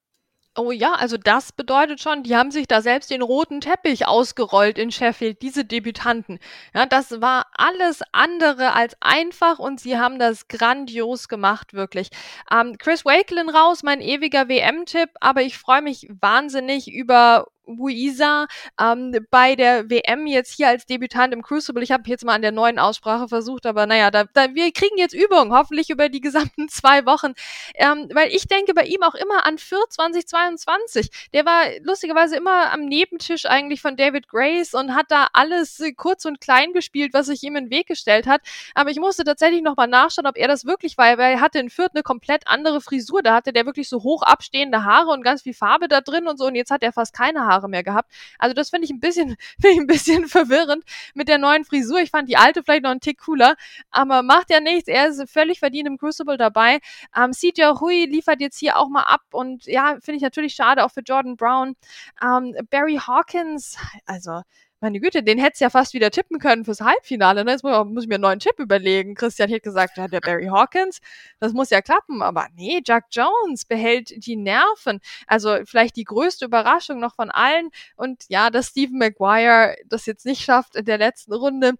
Oh 0.56 0.72
ja, 0.72 0.94
also 0.94 1.16
das 1.16 1.52
bedeutet 1.52 2.00
schon, 2.00 2.24
die 2.24 2.34
haben 2.34 2.50
sich 2.50 2.66
da 2.66 2.82
selbst 2.82 3.10
den 3.10 3.22
roten 3.22 3.60
Teppich 3.60 4.08
ausgerollt 4.08 4.78
in 4.78 4.90
Sheffield, 4.90 5.42
diese 5.42 5.64
Debütanten. 5.64 6.40
Ja, 6.74 6.86
das 6.86 7.20
war 7.20 7.46
alles 7.56 8.00
andere 8.10 8.72
als 8.72 8.96
einfach 9.00 9.60
und 9.60 9.78
sie 9.78 9.96
haben 9.96 10.18
das 10.18 10.48
grandios 10.48 11.28
gemacht, 11.28 11.72
wirklich. 11.72 12.10
Ähm, 12.50 12.76
Chris 12.78 13.04
Wakelin 13.04 13.48
raus, 13.48 13.84
mein 13.84 14.00
ewiger 14.00 14.48
WM-Tipp, 14.48 15.10
aber 15.20 15.42
ich 15.42 15.56
freue 15.56 15.82
mich 15.82 16.08
wahnsinnig 16.20 16.90
über 16.92 17.46
Buisa 17.76 18.46
ähm, 18.80 19.16
bei 19.30 19.54
der 19.54 19.88
WM 19.90 20.26
jetzt 20.26 20.54
hier 20.54 20.68
als 20.68 20.86
Debütant 20.86 21.32
im 21.32 21.42
Crucible. 21.42 21.82
Ich 21.82 21.92
habe 21.92 22.02
jetzt 22.06 22.24
mal 22.24 22.34
an 22.34 22.42
der 22.42 22.52
neuen 22.52 22.78
Aussprache 22.78 23.28
versucht, 23.28 23.66
aber 23.66 23.86
naja, 23.86 24.10
da, 24.10 24.24
da, 24.24 24.54
wir 24.54 24.72
kriegen 24.72 24.96
jetzt 24.98 25.14
Übung, 25.14 25.52
hoffentlich 25.52 25.90
über 25.90 26.08
die 26.08 26.20
gesamten 26.20 26.68
zwei 26.70 27.06
Wochen. 27.06 27.32
Ähm, 27.74 28.08
weil 28.12 28.30
ich 28.30 28.46
denke 28.48 28.74
bei 28.74 28.84
ihm 28.84 29.02
auch 29.02 29.14
immer 29.14 29.46
an 29.46 29.58
für 29.58 29.82
2022. 29.88 31.10
Der 31.32 31.44
war 31.44 31.62
lustigerweise 31.82 32.36
immer 32.36 32.72
am 32.72 32.84
Nebentisch 32.86 33.46
eigentlich 33.46 33.80
von 33.80 33.96
David 33.96 34.28
Grace 34.28 34.74
und 34.74 34.94
hat 34.94 35.06
da 35.10 35.28
alles 35.32 35.82
kurz 35.96 36.24
und 36.24 36.40
klein 36.40 36.72
gespielt, 36.72 37.14
was 37.14 37.26
sich 37.26 37.42
ihm 37.42 37.56
in 37.56 37.66
den 37.66 37.70
Weg 37.70 37.86
gestellt 37.86 38.26
hat. 38.26 38.40
Aber 38.74 38.90
ich 38.90 38.98
musste 38.98 39.24
tatsächlich 39.24 39.62
nochmal 39.62 39.88
nachschauen, 39.88 40.26
ob 40.26 40.36
er 40.36 40.48
das 40.48 40.64
wirklich 40.64 40.98
war, 40.98 41.18
weil 41.18 41.34
er 41.34 41.40
hatte 41.40 41.58
in 41.58 41.70
Fürth 41.70 41.92
eine 41.94 42.02
komplett 42.02 42.46
andere 42.46 42.80
Frisur. 42.80 43.22
Da 43.22 43.34
hatte 43.34 43.52
der 43.52 43.66
wirklich 43.66 43.88
so 43.88 44.02
hoch 44.02 44.22
abstehende 44.22 44.84
Haare 44.84 45.10
und 45.10 45.22
ganz 45.22 45.42
viel 45.42 45.54
Farbe 45.54 45.88
da 45.88 46.00
drin 46.00 46.26
und 46.26 46.38
so. 46.38 46.46
Und 46.46 46.54
jetzt 46.54 46.70
hat 46.70 46.82
er 46.82 46.92
fast 46.92 47.14
keine 47.14 47.46
Haare 47.46 47.49
Haare 47.50 47.68
mehr 47.68 47.82
gehabt. 47.82 48.12
Also 48.38 48.54
das 48.54 48.70
finde 48.70 48.86
ich 48.86 48.90
ein 48.90 49.00
bisschen, 49.00 49.36
finde 49.60 49.74
ich 49.74 49.80
ein 49.80 49.86
bisschen 49.86 50.28
verwirrend 50.28 50.84
mit 51.14 51.28
der 51.28 51.38
neuen 51.38 51.64
Frisur. 51.64 52.00
Ich 52.00 52.10
fand 52.10 52.28
die 52.28 52.36
alte 52.36 52.62
vielleicht 52.62 52.84
noch 52.84 52.90
einen 52.90 53.00
Tick 53.00 53.18
cooler, 53.20 53.56
aber 53.90 54.22
macht 54.22 54.50
ja 54.50 54.60
nichts. 54.60 54.88
Er 54.88 55.08
ist 55.08 55.28
völlig 55.30 55.58
verdient 55.58 55.88
im 55.88 55.98
Crucible 55.98 56.36
dabei. 56.36 56.80
Ähm, 57.16 57.32
CJ 57.32 57.80
Hui 57.80 58.06
liefert 58.06 58.40
jetzt 58.40 58.58
hier 58.58 58.76
auch 58.76 58.88
mal 58.88 59.02
ab 59.02 59.22
und 59.32 59.66
ja, 59.66 59.98
finde 60.00 60.16
ich 60.16 60.22
natürlich 60.22 60.54
schade 60.54 60.84
auch 60.84 60.90
für 60.90 61.02
Jordan 61.02 61.36
Brown. 61.36 61.76
Ähm, 62.22 62.54
Barry 62.70 62.98
Hawkins, 63.06 63.76
also 64.06 64.42
meine 64.80 65.00
Güte, 65.00 65.22
den 65.22 65.38
hättest 65.38 65.60
ja 65.60 65.70
fast 65.70 65.94
wieder 65.94 66.10
tippen 66.10 66.38
können 66.38 66.64
fürs 66.64 66.80
Halbfinale. 66.80 67.44
Ne? 67.44 67.52
Jetzt 67.52 67.62
muss, 67.62 67.86
muss 67.86 68.04
ich 68.04 68.08
mir 68.08 68.16
einen 68.16 68.22
neuen 68.22 68.38
Tipp 68.38 68.58
überlegen. 68.58 69.14
Christian 69.14 69.48
hätte 69.48 69.60
gesagt, 69.60 69.96
ja, 69.96 70.08
der 70.08 70.20
Barry 70.20 70.46
Hawkins, 70.46 71.00
das 71.38 71.52
muss 71.52 71.70
ja 71.70 71.82
klappen. 71.82 72.22
Aber 72.22 72.48
nee, 72.56 72.80
Jack 72.84 73.06
Jones 73.10 73.64
behält 73.64 74.24
die 74.24 74.36
Nerven. 74.36 75.00
Also 75.26 75.58
vielleicht 75.64 75.96
die 75.96 76.04
größte 76.04 76.46
Überraschung 76.46 76.98
noch 76.98 77.14
von 77.14 77.30
allen. 77.30 77.70
Und 77.96 78.24
ja, 78.28 78.50
dass 78.50 78.68
Stephen 78.68 78.98
Maguire 78.98 79.76
das 79.86 80.06
jetzt 80.06 80.24
nicht 80.26 80.42
schafft 80.42 80.76
in 80.76 80.84
der 80.84 80.98
letzten 80.98 81.32
Runde, 81.32 81.74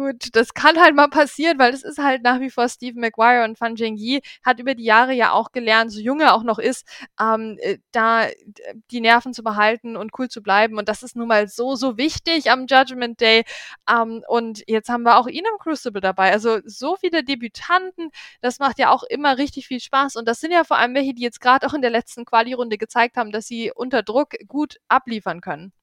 Gut, 0.00 0.28
das 0.32 0.54
kann 0.54 0.80
halt 0.80 0.94
mal 0.94 1.08
passieren, 1.08 1.58
weil 1.58 1.74
es 1.74 1.82
ist 1.82 1.98
halt 1.98 2.22
nach 2.22 2.40
wie 2.40 2.48
vor 2.48 2.70
Steve 2.70 2.98
Maguire 2.98 3.44
und 3.44 3.58
Fan 3.58 3.76
Yi 3.76 4.22
hat 4.42 4.58
über 4.58 4.74
die 4.74 4.84
Jahre 4.84 5.12
ja 5.12 5.32
auch 5.32 5.52
gelernt, 5.52 5.92
so 5.92 6.00
jung 6.00 6.20
er 6.22 6.32
auch 6.32 6.42
noch 6.42 6.58
ist, 6.58 6.86
ähm, 7.20 7.58
äh, 7.60 7.76
da 7.92 8.28
die 8.90 9.02
Nerven 9.02 9.34
zu 9.34 9.42
behalten 9.42 9.96
und 9.98 10.12
cool 10.18 10.30
zu 10.30 10.40
bleiben. 10.42 10.78
Und 10.78 10.88
das 10.88 11.02
ist 11.02 11.16
nun 11.16 11.28
mal 11.28 11.48
so, 11.48 11.74
so 11.74 11.98
wichtig 11.98 12.50
am 12.50 12.64
Judgment 12.66 13.20
Day. 13.20 13.44
Ähm, 13.90 14.24
und 14.26 14.62
jetzt 14.66 14.88
haben 14.88 15.02
wir 15.02 15.18
auch 15.18 15.26
ihn 15.26 15.44
im 15.44 15.58
Crucible 15.58 16.00
dabei. 16.00 16.32
Also 16.32 16.60
so 16.64 16.96
viele 16.96 17.22
Debütanten, 17.22 18.10
das 18.40 18.58
macht 18.58 18.78
ja 18.78 18.90
auch 18.92 19.02
immer 19.02 19.36
richtig 19.36 19.66
viel 19.66 19.80
Spaß. 19.80 20.16
Und 20.16 20.26
das 20.26 20.40
sind 20.40 20.52
ja 20.52 20.64
vor 20.64 20.78
allem 20.78 20.94
welche, 20.94 21.12
die 21.12 21.22
jetzt 21.22 21.42
gerade 21.42 21.66
auch 21.66 21.74
in 21.74 21.82
der 21.82 21.90
letzten 21.90 22.24
Quali-Runde 22.24 22.78
gezeigt 22.78 23.18
haben, 23.18 23.32
dass 23.32 23.46
sie 23.46 23.70
unter 23.74 24.02
Druck 24.02 24.30
gut 24.48 24.76
abliefern 24.88 25.42
können. 25.42 25.74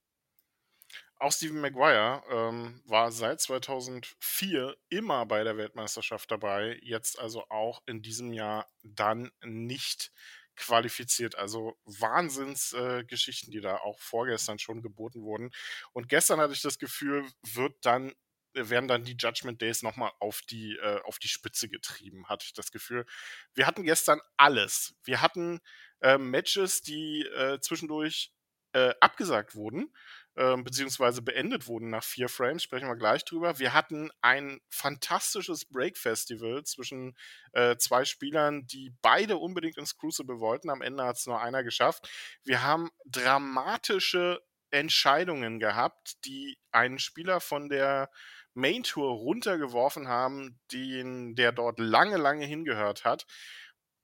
Auch 1.19 1.31
Stephen 1.31 1.62
Maguire 1.62 2.21
ähm, 2.29 2.81
war 2.86 3.12
seit 3.12 3.41
2004 3.41 4.77
immer 4.89 5.25
bei 5.25 5.43
der 5.43 5.57
Weltmeisterschaft 5.57 6.29
dabei, 6.29 6.79
jetzt 6.83 7.17
also 7.17 7.43
auch 7.50 7.81
in 7.88 8.03
diesem 8.03 8.33
Jahr 8.33 8.69
dann 8.83 9.31
nicht 9.43 10.12
qualifiziert. 10.55 11.36
Also 11.36 11.75
Wahnsinnsgeschichten, 11.86 13.51
äh, 13.51 13.55
die 13.55 13.62
da 13.62 13.77
auch 13.77 14.00
vorgestern 14.00 14.59
schon 14.59 14.81
geboten 14.81 15.24
wurden. 15.24 15.51
Und 15.93 16.07
gestern 16.07 16.39
hatte 16.39 16.53
ich 16.53 16.62
das 16.62 16.77
Gefühl, 16.77 17.25
wird 17.43 17.74
dann 17.86 18.13
werden 18.53 18.88
dann 18.88 19.03
die 19.03 19.15
Judgment 19.15 19.62
Days 19.62 19.83
nochmal 19.83 20.12
auf 20.19 20.41
die, 20.41 20.77
äh, 20.77 21.00
auf 21.03 21.19
die 21.19 21.27
Spitze 21.27 21.69
getrieben, 21.69 22.27
hatte 22.27 22.45
ich 22.45 22.53
das 22.53 22.71
Gefühl. 22.71 23.05
Wir 23.53 23.67
hatten 23.67 23.83
gestern 23.83 24.19
alles. 24.36 24.95
Wir 25.03 25.21
hatten 25.21 25.59
äh, 26.01 26.17
Matches, 26.17 26.81
die 26.81 27.21
äh, 27.21 27.59
zwischendurch 27.59 28.33
äh, 28.74 28.93
abgesagt 29.00 29.55
wurden 29.55 29.93
ähm, 30.38 30.63
beziehungsweise 30.63 31.22
beendet 31.22 31.67
wurden 31.67 31.89
nach 31.89 32.03
vier 32.03 32.29
Frames, 32.29 32.62
sprechen 32.62 32.88
wir 32.88 32.96
gleich 32.96 33.25
drüber. 33.25 33.58
Wir 33.58 33.74
hatten 33.74 34.10
ein 34.22 34.60
fantastisches 34.70 35.65
Break-Festival 35.65 36.63
zwischen 36.63 37.17
äh, 37.53 37.75
zwei 37.77 38.06
Spielern, 38.06 38.67
die 38.67 38.94
beide 39.01 39.38
unbedingt 39.38 39.77
ins 39.77 39.98
Crucible 39.98 40.39
wollten. 40.39 40.70
Am 40.70 40.82
Ende 40.82 41.03
hat 41.03 41.17
es 41.17 41.25
nur 41.25 41.41
einer 41.41 41.63
geschafft. 41.63 42.08
Wir 42.44 42.62
haben 42.62 42.89
dramatische 43.06 44.39
Entscheidungen 44.70 45.60
gehabt, 45.60 46.24
die 46.25 46.60
einen 46.72 47.00
Spieler 47.00 47.39
von 47.39 47.70
der 47.70 48.10
Main 48.53 48.84
Tour 48.84 49.12
runtergeworfen 49.12 50.08
haben, 50.08 50.60
den, 50.72 51.36
der 51.36 51.51
dort 51.51 51.79
lange, 51.79 52.17
lange 52.17 52.46
hingehört 52.46 53.06
hat 53.06 53.25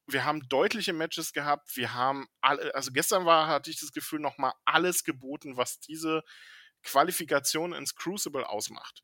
wir 0.07 0.25
haben 0.25 0.47
deutliche 0.49 0.93
Matches 0.93 1.33
gehabt. 1.33 1.75
Wir 1.75 1.93
haben 1.93 2.27
alle, 2.41 2.73
also 2.75 2.91
gestern 2.91 3.25
war, 3.25 3.47
hatte 3.47 3.69
ich 3.69 3.79
das 3.79 3.91
Gefühl, 3.91 4.19
nochmal 4.19 4.53
alles 4.65 5.03
geboten, 5.03 5.57
was 5.57 5.79
diese 5.79 6.23
Qualifikation 6.83 7.73
ins 7.73 7.95
Crucible 7.95 8.47
ausmacht. 8.47 9.03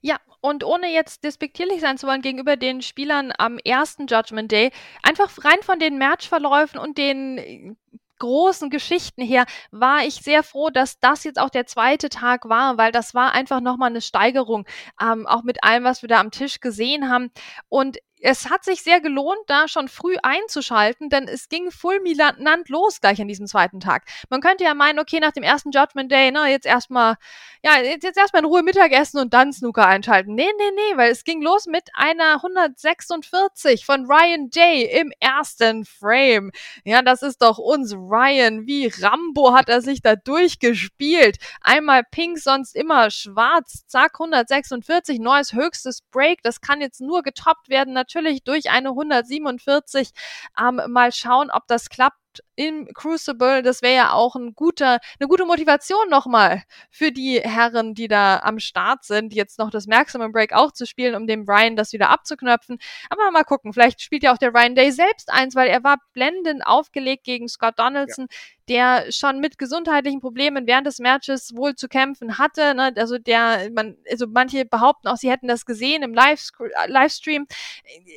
Ja, 0.00 0.18
und 0.40 0.64
ohne 0.64 0.92
jetzt 0.92 1.24
despektierlich 1.24 1.80
sein 1.80 1.98
zu 1.98 2.06
wollen 2.06 2.22
gegenüber 2.22 2.56
den 2.56 2.82
Spielern 2.82 3.32
am 3.36 3.58
ersten 3.58 4.06
Judgment 4.06 4.50
Day, 4.50 4.72
einfach 5.02 5.32
rein 5.44 5.62
von 5.62 5.78
den 5.78 5.98
Matchverläufen 5.98 6.78
und 6.78 6.98
den 6.98 7.38
äh, 7.38 7.74
großen 8.18 8.70
Geschichten 8.70 9.22
her 9.22 9.44
war 9.70 10.04
ich 10.04 10.14
sehr 10.14 10.42
froh, 10.42 10.70
dass 10.70 10.98
das 11.00 11.24
jetzt 11.24 11.38
auch 11.38 11.50
der 11.50 11.66
zweite 11.66 12.08
Tag 12.08 12.48
war, 12.48 12.78
weil 12.78 12.90
das 12.90 13.14
war 13.14 13.32
einfach 13.32 13.60
nochmal 13.60 13.90
eine 13.90 14.00
Steigerung, 14.00 14.66
ähm, 15.00 15.26
auch 15.26 15.42
mit 15.42 15.62
allem, 15.62 15.84
was 15.84 16.00
wir 16.00 16.08
da 16.08 16.20
am 16.20 16.30
Tisch 16.30 16.60
gesehen 16.60 17.10
haben. 17.10 17.30
Und 17.68 17.98
es 18.26 18.50
hat 18.50 18.64
sich 18.64 18.82
sehr 18.82 19.00
gelohnt, 19.00 19.38
da 19.46 19.68
schon 19.68 19.86
früh 19.86 20.16
einzuschalten, 20.20 21.10
denn 21.10 21.28
es 21.28 21.48
ging 21.48 21.70
fulminant 21.70 22.68
los 22.68 23.00
gleich 23.00 23.20
an 23.20 23.28
diesem 23.28 23.46
zweiten 23.46 23.78
Tag. 23.78 24.02
Man 24.30 24.40
könnte 24.40 24.64
ja 24.64 24.74
meinen, 24.74 24.98
okay, 24.98 25.20
nach 25.20 25.30
dem 25.30 25.44
ersten 25.44 25.70
Judgment 25.70 26.10
Day, 26.10 26.32
na, 26.32 26.48
jetzt 26.48 26.66
erstmal, 26.66 27.14
ja, 27.62 27.80
jetzt, 27.80 28.02
jetzt 28.02 28.18
erstmal 28.18 28.42
in 28.42 28.48
Ruhe 28.48 28.64
Mittagessen 28.64 29.20
und 29.20 29.32
dann 29.32 29.52
Snooker 29.52 29.86
einschalten. 29.86 30.34
Nee, 30.34 30.50
nee, 30.58 30.70
nee, 30.74 30.96
weil 30.96 31.12
es 31.12 31.22
ging 31.22 31.40
los 31.40 31.66
mit 31.66 31.84
einer 31.94 32.34
146 32.42 33.86
von 33.86 34.06
Ryan 34.06 34.50
Day 34.50 34.82
im 35.00 35.12
ersten 35.20 35.84
Frame. 35.84 36.50
Ja, 36.82 37.02
das 37.02 37.22
ist 37.22 37.42
doch 37.42 37.58
uns 37.58 37.94
Ryan. 37.94 38.66
Wie 38.66 38.90
Rambo 39.02 39.54
hat 39.54 39.68
er 39.68 39.82
sich 39.82 40.02
da 40.02 40.16
durchgespielt. 40.16 41.36
Einmal 41.60 42.02
pink, 42.10 42.38
sonst 42.38 42.74
immer 42.74 43.12
schwarz. 43.12 43.86
Zack, 43.86 44.14
146, 44.18 45.20
neues 45.20 45.52
höchstes 45.52 46.02
Break. 46.10 46.42
Das 46.42 46.60
kann 46.60 46.80
jetzt 46.80 47.00
nur 47.00 47.22
getoppt 47.22 47.68
werden, 47.68 47.94
natürlich 47.94 48.15
natürlich 48.16 48.44
durch 48.44 48.70
eine 48.70 48.90
147. 48.90 50.10
Ähm, 50.58 50.80
mal 50.88 51.12
schauen, 51.12 51.50
ob 51.50 51.66
das 51.68 51.88
klappt 51.88 52.18
im 52.54 52.88
Crucible. 52.94 53.62
Das 53.62 53.82
wäre 53.82 53.94
ja 53.94 54.12
auch 54.12 54.36
ein 54.36 54.54
guter, 54.54 54.98
eine 55.18 55.28
gute 55.28 55.44
Motivation 55.44 56.08
nochmal 56.08 56.62
für 56.90 57.12
die 57.12 57.40
Herren, 57.40 57.94
die 57.94 58.08
da 58.08 58.40
am 58.40 58.58
Start 58.58 59.04
sind, 59.04 59.34
jetzt 59.34 59.58
noch 59.58 59.70
das 59.70 59.86
Maximum 59.86 60.32
Break 60.32 60.52
auch 60.52 60.72
zu 60.72 60.86
spielen, 60.86 61.14
um 61.14 61.26
dem 61.26 61.44
Ryan 61.48 61.76
das 61.76 61.92
wieder 61.92 62.10
abzuknöpfen. 62.10 62.78
Aber 63.10 63.30
mal 63.30 63.44
gucken, 63.44 63.72
vielleicht 63.72 64.00
spielt 64.00 64.22
ja 64.22 64.32
auch 64.32 64.38
der 64.38 64.54
Ryan 64.54 64.74
Day 64.74 64.90
selbst 64.90 65.32
eins, 65.32 65.54
weil 65.54 65.68
er 65.68 65.84
war 65.84 65.98
blendend 66.12 66.66
aufgelegt 66.66 67.24
gegen 67.24 67.48
Scott 67.48 67.78
Donaldson. 67.78 68.26
Ja 68.30 68.36
der 68.68 69.12
schon 69.12 69.38
mit 69.40 69.58
gesundheitlichen 69.58 70.20
Problemen 70.20 70.66
während 70.66 70.86
des 70.86 70.98
Matches 70.98 71.54
wohl 71.54 71.76
zu 71.76 71.88
kämpfen 71.88 72.38
hatte. 72.38 72.74
Ne? 72.74 72.92
Also 72.96 73.18
der, 73.18 73.70
man, 73.72 73.96
also 74.10 74.26
manche 74.28 74.64
behaupten 74.64 75.06
auch, 75.08 75.16
sie 75.16 75.30
hätten 75.30 75.46
das 75.46 75.66
gesehen 75.66 76.02
im 76.02 76.14
Livestream. 76.14 77.46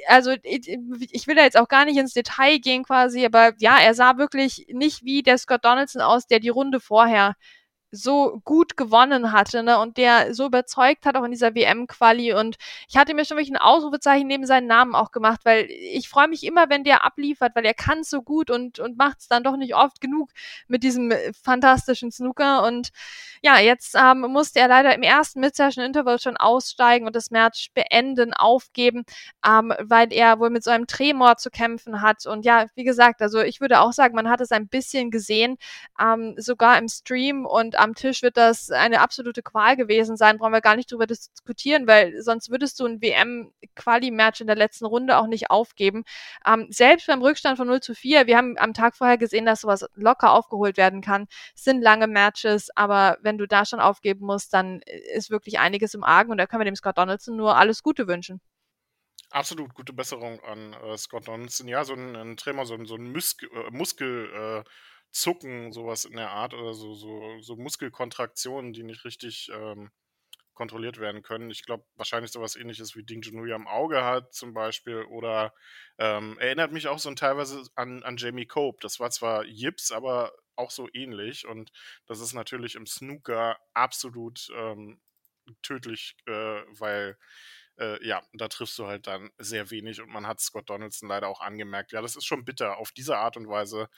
Also 0.08 0.32
ich 0.44 1.28
will 1.28 1.36
da 1.36 1.44
jetzt 1.44 1.58
auch 1.58 1.68
gar 1.68 1.86
nicht 1.86 1.98
ins 1.98 2.14
Detail 2.14 2.58
gehen 2.58 2.84
quasi, 2.84 3.26
aber 3.26 3.54
ja, 3.60 3.78
er 3.80 3.94
sah 3.94 4.09
wirklich 4.18 4.66
nicht 4.70 5.04
wie 5.04 5.24
der 5.24 5.38
Scott 5.38 5.66
Donaldson 5.66 6.02
aus, 6.02 6.28
der 6.28 6.40
die 6.40 6.50
Runde 6.50 6.80
vorher 6.80 7.36
so 7.92 8.42
gut 8.44 8.78
gewonnen 8.78 9.32
hatte, 9.32 9.64
ne, 9.64 9.80
und 9.80 9.98
der 9.98 10.34
so 10.34 10.46
überzeugt 10.46 11.06
hat 11.06 11.16
auch 11.16 11.24
in 11.24 11.32
dieser 11.32 11.56
WM-Quali 11.56 12.34
und 12.34 12.58
ich 12.88 12.98
hatte 12.98 13.14
mir 13.14 13.26
schon 13.26 13.38
wirklich 13.38 13.52
ein 13.52 13.58
Ausrufezeichen 13.58 14.28
neben 14.28 14.46
seinen 14.46 14.68
Namen 14.68 14.96
auch 14.96 15.12
gemacht, 15.12 15.42
weil 15.44 15.68
ich 15.70 16.10
freue 16.10 16.28
mich 16.28 16.44
immer, 16.44 16.70
wenn 16.70 16.84
der 16.84 17.04
abliefert, 17.06 17.56
weil 17.56 17.66
er 17.66 17.74
kann 17.74 18.04
so 18.04 18.22
gut 18.22 18.52
und, 18.52 18.80
und 18.80 18.98
macht 18.98 19.20
es 19.20 19.28
dann 19.28 19.44
doch 19.44 19.58
nicht 19.58 19.76
oft 19.76 20.02
genug 20.02 20.30
mit 20.68 20.84
diesem 20.84 21.12
äh, 21.12 21.32
fantastischen 21.34 22.12
Snooker. 22.12 22.64
Und 22.66 22.90
ja, 23.42 23.60
jetzt 23.60 23.96
ähm, 23.96 24.22
musste 24.22 24.60
er 24.60 24.68
leider 24.68 24.94
im 24.94 25.02
ersten 25.02 25.40
Mid-Session-Interval 25.40 26.20
schon 26.20 26.38
aussteigen 26.38 27.08
und 27.08 27.16
das 27.16 27.32
Match 27.32 27.72
beenden, 27.74 28.34
aufgeben, 28.34 29.04
ähm, 29.46 29.74
weil 29.80 30.12
er 30.14 30.40
wohl 30.40 30.50
mit 30.50 30.64
so 30.64 30.72
einem 30.72 30.88
Tremor 30.88 31.38
zu 31.38 31.50
kämpfen 31.50 32.02
hat. 32.02 32.26
Und 32.26 32.46
ja, 32.46 32.66
wie 32.76 32.84
gesagt, 32.84 33.22
also 33.22 33.40
ich 33.40 33.62
würde 33.62 33.80
auch 33.80 33.94
sagen, 33.94 34.16
man 34.16 34.30
hat 34.30 34.42
es 34.42 34.52
ein 34.52 34.68
bisschen 34.68 35.12
gesehen, 35.12 35.58
ähm, 36.00 36.36
sogar 36.38 36.78
im 36.78 36.88
Stream. 36.88 37.46
Und 37.46 37.79
am 37.80 37.96
Tisch 37.96 38.22
wird 38.22 38.38
das 38.38 38.70
eine 38.72 39.02
absolute 39.02 39.42
Qual 39.42 39.76
gewesen 39.76 40.18
sein, 40.18 40.38
brauchen 40.38 40.54
wir 40.54 40.62
gar 40.62 40.76
nicht 40.76 40.92
drüber 40.92 41.08
diskutieren, 41.08 41.88
weil 41.88 42.22
sonst 42.22 42.50
würdest 42.50 42.80
du 42.80 42.86
ein 42.86 43.02
WM-Quali-Match 43.02 44.42
in 44.42 44.48
der 44.48 44.56
letzten 44.56 44.86
Runde 44.86 45.18
auch 45.18 45.28
nicht 45.28 45.50
aufgeben. 45.50 46.04
Ähm, 46.46 46.68
selbst 46.70 47.08
beim 47.08 47.22
Rückstand 47.22 47.58
von 47.58 47.68
0 47.68 47.82
zu 47.82 47.96
4, 47.96 48.28
wir 48.28 48.38
haben 48.38 48.56
am 48.58 48.74
Tag 48.74 48.96
vorher 48.96 49.18
gesehen, 49.18 49.46
dass 49.46 49.62
sowas 49.62 49.86
locker 49.96 50.32
aufgeholt 50.32 50.78
werden 50.78 51.02
kann. 51.02 51.28
Es 51.56 51.64
sind 51.64 51.82
lange 51.82 52.08
Matches, 52.08 52.70
aber 52.76 53.18
wenn 53.22 53.38
du 53.38 53.48
da 53.48 53.66
schon 53.66 53.80
aufgeben 53.80 54.26
musst, 54.26 54.54
dann 54.54 54.82
ist 55.16 55.30
wirklich 55.30 55.60
einiges 55.60 55.94
im 55.94 56.04
Argen 56.04 56.32
und 56.32 56.38
da 56.38 56.46
können 56.46 56.62
wir 56.62 56.66
dem 56.66 56.76
Scott 56.76 56.98
Donaldson 56.98 57.36
nur 57.36 57.58
alles 57.58 57.84
Gute 57.84 58.08
wünschen. 58.08 58.42
Absolut 59.32 59.76
gute 59.76 59.94
Besserung 59.94 60.40
an 60.44 60.74
äh, 60.74 60.98
Scott 60.98 61.28
Donaldson. 61.28 61.68
Ja, 61.68 61.84
so 61.84 61.94
ein, 61.94 62.16
ein 62.16 62.36
Tremor, 62.36 62.66
so 62.66 62.74
ein, 62.74 62.86
so 62.86 62.96
ein 62.96 63.12
Mus 63.12 63.38
äh, 63.44 63.70
Muskel, 63.70 64.64
äh, 64.66 64.70
Zucken, 65.12 65.72
sowas 65.72 66.06
in 66.06 66.16
der 66.16 66.32
Art 66.32 66.54
oder 66.54 66.74
so, 66.74 66.94
so, 66.94 67.40
so 67.42 67.56
Muskelkontraktionen, 67.56 68.74
die 68.74 68.84
nicht 68.84 69.06
richtig 69.06 69.50
ähm, 69.54 69.92
kontrolliert 70.60 71.00
werden 71.00 71.24
können. 71.24 71.50
Ich 71.52 71.64
glaube, 71.66 71.86
wahrscheinlich 71.96 72.32
sowas 72.32 72.58
ähnliches 72.58 72.94
wie 72.96 73.04
Ding 73.04 73.22
Junui 73.22 73.54
am 73.54 73.66
Auge 73.66 74.04
hat 74.04 74.34
zum 74.34 74.54
Beispiel 74.54 75.04
oder 75.04 75.54
ähm, 75.98 76.38
erinnert 76.38 76.74
mich 76.74 76.90
auch 76.90 77.00
so 77.00 77.14
teilweise 77.14 77.64
an, 77.76 78.04
an 78.04 78.18
Jamie 78.18 78.46
Cope. 78.46 78.80
Das 78.82 79.00
war 79.00 79.10
zwar 79.10 79.46
Jips, 79.46 79.94
aber 79.94 80.34
auch 80.58 80.72
so 80.72 80.90
ähnlich 80.92 81.48
und 81.48 81.72
das 82.08 82.20
ist 82.20 82.34
natürlich 82.34 82.76
im 82.76 82.86
Snooker 82.86 83.58
absolut 83.74 84.50
ähm, 84.54 85.00
tödlich, 85.62 86.18
äh, 86.28 86.32
weil 86.78 87.18
äh, 87.80 88.06
ja, 88.06 88.22
da 88.34 88.50
triffst 88.50 88.78
du 88.78 88.86
halt 88.86 89.08
dann 89.08 89.32
sehr 89.38 89.72
wenig 89.72 90.02
und 90.02 90.10
man 90.10 90.28
hat 90.28 90.42
Scott 90.42 90.70
Donaldson 90.70 91.08
leider 91.08 91.30
auch 91.30 91.40
angemerkt. 91.40 91.94
Ja, 91.94 92.02
das 92.02 92.18
ist 92.18 92.26
schon 92.26 92.44
bitter, 92.44 92.78
auf 92.78 92.92
diese 92.92 93.18
Art 93.18 93.38
und 93.38 93.48
Weise 93.48 93.90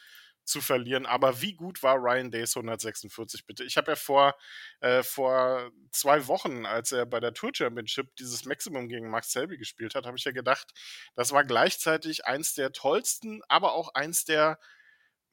zu 0.44 0.62
verlieren. 0.62 1.06
Aber 1.06 1.42
wie 1.42 1.54
gut 1.54 1.84
war 1.84 1.98
Ryan 1.98 2.32
Days 2.32 2.56
146 2.56 3.46
bitte? 3.46 3.64
Ich 3.64 3.78
habe 3.78 3.92
ja 3.92 3.96
vor, 3.96 4.36
äh, 4.82 5.04
vor 5.04 5.72
zwei 5.92 6.28
Wochen, 6.28 6.66
als 6.66 6.92
er 6.92 7.06
bei 7.06 7.20
der 7.20 7.34
Tour 7.34 7.52
Championship 7.54 8.16
dieses 8.16 8.46
Maximum 8.46 8.88
gegen 8.88 9.10
Max 9.10 9.32
Selby 9.32 9.58
gespielt 9.58 9.96
hat, 9.96 10.06
habe 10.06 10.18
ich 10.18 10.24
ja 10.24 10.32
gedacht, 10.32 10.72
das 11.16 11.32
war 11.32 11.44
gleichzeitig 11.44 12.26
eins 12.26 12.54
der 12.54 12.72
tollsten, 12.72 13.42
aber 13.48 13.74
auch 13.74 13.94
eins 13.94 14.26
der 14.26 14.60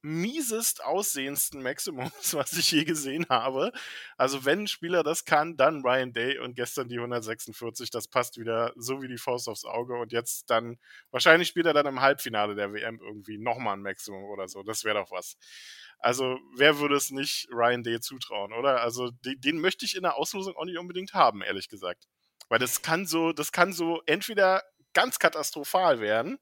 miesest 0.02 0.84
aussehendsten 0.84 1.62
Maximums, 1.62 2.12
was 2.34 2.52
ich 2.52 2.70
je 2.70 2.84
gesehen 2.84 3.26
habe. 3.28 3.72
Also 4.16 4.44
wenn 4.44 4.60
ein 4.60 4.68
Spieler 4.68 5.02
das 5.02 5.24
kann, 5.24 5.56
dann 5.56 5.82
Ryan 5.82 6.12
Day 6.12 6.38
und 6.38 6.54
gestern 6.54 6.88
die 6.88 6.96
146, 6.96 7.90
das 7.90 8.08
passt 8.08 8.38
wieder 8.38 8.72
so 8.76 9.02
wie 9.02 9.08
die 9.08 9.18
Faust 9.18 9.48
aufs 9.48 9.64
Auge 9.64 9.94
und 9.98 10.12
jetzt 10.12 10.50
dann, 10.50 10.78
wahrscheinlich 11.10 11.48
spielt 11.48 11.66
er 11.66 11.74
dann 11.74 11.86
im 11.86 12.00
Halbfinale 12.00 12.54
der 12.54 12.72
WM 12.72 13.00
irgendwie 13.00 13.38
nochmal 13.38 13.76
ein 13.76 13.82
Maximum 13.82 14.24
oder 14.24 14.48
so, 14.48 14.62
das 14.62 14.84
wäre 14.84 14.98
doch 14.98 15.10
was. 15.10 15.36
Also 15.98 16.38
wer 16.56 16.78
würde 16.78 16.94
es 16.94 17.10
nicht 17.10 17.48
Ryan 17.50 17.82
Day 17.82 18.00
zutrauen, 18.00 18.52
oder? 18.52 18.82
Also 18.82 19.10
den, 19.10 19.40
den 19.40 19.60
möchte 19.60 19.84
ich 19.84 19.96
in 19.96 20.02
der 20.02 20.16
Auslosung 20.16 20.56
auch 20.56 20.64
nicht 20.64 20.78
unbedingt 20.78 21.14
haben, 21.14 21.42
ehrlich 21.42 21.68
gesagt. 21.68 22.06
Weil 22.48 22.60
das 22.60 22.82
kann 22.82 23.04
so, 23.04 23.32
das 23.32 23.52
kann 23.52 23.72
so 23.72 24.00
entweder 24.06 24.62
ganz 24.94 25.18
katastrophal 25.18 26.00
werden, 26.00 26.38